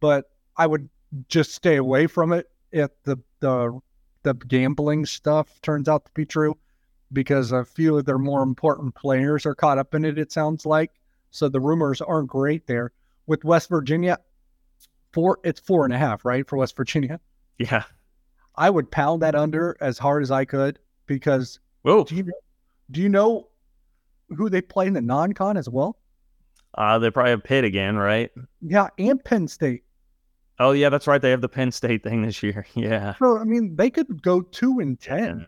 [0.00, 0.88] But I would
[1.28, 3.78] just stay away from it if the the
[4.22, 6.56] the gambling stuff turns out to be true,
[7.12, 10.18] because a few of their more important players are caught up in it.
[10.18, 10.92] It sounds like
[11.30, 12.92] so the rumors aren't great there.
[13.26, 14.18] With West Virginia,
[15.12, 17.20] four it's four and a half, right for West Virginia.
[17.58, 17.84] Yeah,
[18.56, 21.60] I would pound that under as hard as I could because.
[21.82, 22.04] Whoa.
[22.04, 22.32] Do you,
[22.90, 23.48] do you know
[24.30, 25.98] who they play in the non-con as well?
[26.76, 28.30] Uh, they probably have Pitt again, right?
[28.60, 29.84] Yeah, and Penn State.
[30.58, 31.20] Oh yeah, that's right.
[31.20, 32.66] They have the Penn State thing this year.
[32.74, 33.14] Yeah.
[33.18, 35.46] So I mean, they could go two and ten.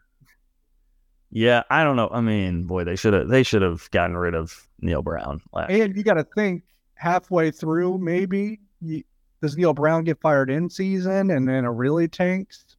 [1.30, 2.08] Yeah, I don't know.
[2.12, 5.40] I mean, boy, they should have they should have gotten rid of Neal Brown.
[5.52, 6.62] Last and you got to think
[6.94, 9.02] halfway through, maybe you,
[9.42, 12.76] does Neal Brown get fired in season, and then it really tanks.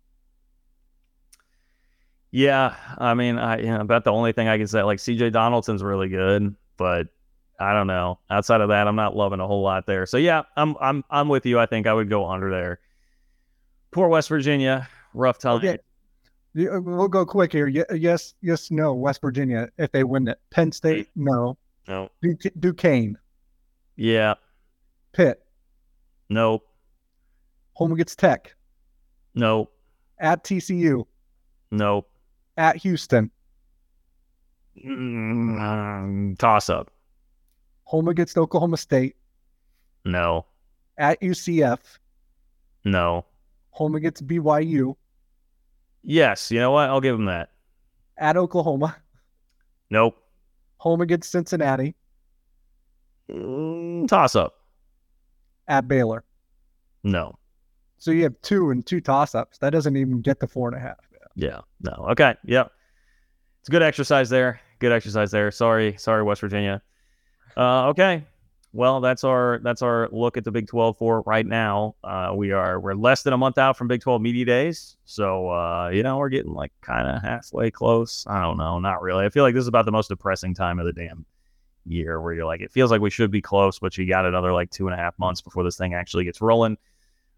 [2.32, 5.30] Yeah, I mean, I you know, about the only thing I can say, like C.J.
[5.32, 7.08] Donaldson's really good, but
[7.60, 8.20] I don't know.
[8.30, 10.06] Outside of that, I'm not loving a whole lot there.
[10.06, 11.60] So yeah, I'm I'm I'm with you.
[11.60, 12.80] I think I would go under there.
[13.92, 15.58] Poor West Virginia, rough time.
[15.58, 15.80] Okay.
[16.58, 17.68] Uh, we'll go quick here.
[17.68, 18.94] Yes, yes, no.
[18.94, 20.40] West Virginia, if they win it.
[20.50, 21.58] Penn State, no.
[21.88, 22.10] No.
[22.60, 23.18] Duquesne.
[23.96, 24.36] Yeah.
[25.14, 25.42] Pitt.
[26.30, 26.68] Nope.
[27.74, 28.56] Home against Tech.
[29.36, 29.72] Nope.
[30.20, 31.06] At TCU.
[31.72, 32.10] Nope.
[32.58, 33.32] At Houston.
[34.84, 36.92] Mm, toss up.
[37.88, 39.16] Home against Oklahoma State.
[40.04, 40.46] No.
[40.98, 41.80] At UCF.
[42.84, 43.24] No.
[43.70, 44.98] Home against BYU.
[46.04, 46.52] Yes.
[46.52, 46.90] You know what?
[46.90, 47.52] I'll give him that.
[48.18, 48.98] At Oklahoma.
[49.90, 50.18] Nope.
[50.80, 51.96] Home against Cincinnati.
[53.32, 54.56] Mm, toss up.
[55.70, 56.26] At Baylor.
[57.06, 57.38] No.
[58.00, 59.60] So you have two and two toss ups.
[59.60, 60.98] That doesn't even get to four and a half.
[61.36, 61.62] Yeah.
[61.80, 62.06] No.
[62.10, 62.36] Okay.
[62.44, 62.70] Yep.
[63.62, 64.60] It's a good exercise there.
[64.80, 65.52] Good exercise there.
[65.52, 65.96] Sorry.
[65.98, 66.82] Sorry, West Virginia.
[67.58, 68.24] Uh, okay.
[68.74, 71.96] Well, that's our that's our look at the Big 12 for right now.
[72.04, 75.50] Uh, we are we're less than a month out from Big 12 media days, so
[75.50, 78.26] uh, you know we're getting like kind of halfway close.
[78.28, 79.26] I don't know, not really.
[79.26, 81.26] I feel like this is about the most depressing time of the damn
[81.86, 84.54] year, where you're like, it feels like we should be close, but you got another
[84.54, 86.78] like two and a half months before this thing actually gets rolling.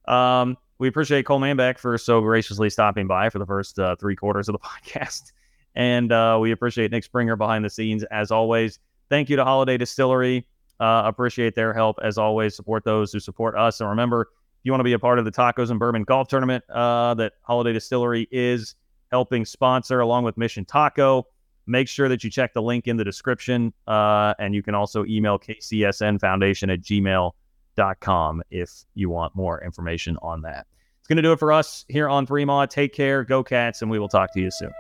[0.09, 4.15] Um, we appreciate Cole Manbeck for so graciously stopping by for the first uh, three
[4.17, 4.59] quarters of the
[4.93, 5.31] podcast,
[5.75, 8.79] and uh, we appreciate Nick Springer behind the scenes as always.
[9.09, 10.45] Thank you to Holladay Distillery.
[10.79, 12.55] Uh, appreciate their help as always.
[12.55, 13.81] Support those who support us.
[13.81, 16.27] And remember, if you want to be a part of the Tacos and Bourbon Golf
[16.27, 18.75] Tournament uh, that Holladay Distillery is
[19.11, 21.27] helping sponsor along with Mission Taco,
[21.67, 23.73] make sure that you check the link in the description.
[23.87, 30.41] Uh, and you can also email kcsnfoundation at gmail.com if you want more information on
[30.41, 30.67] that.
[30.99, 32.65] It's going to do it for us here on Three Maw.
[32.65, 34.71] Take care, go Cats, and we will talk to you soon.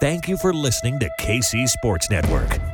[0.00, 2.73] Thank you for listening to KC Sports Network.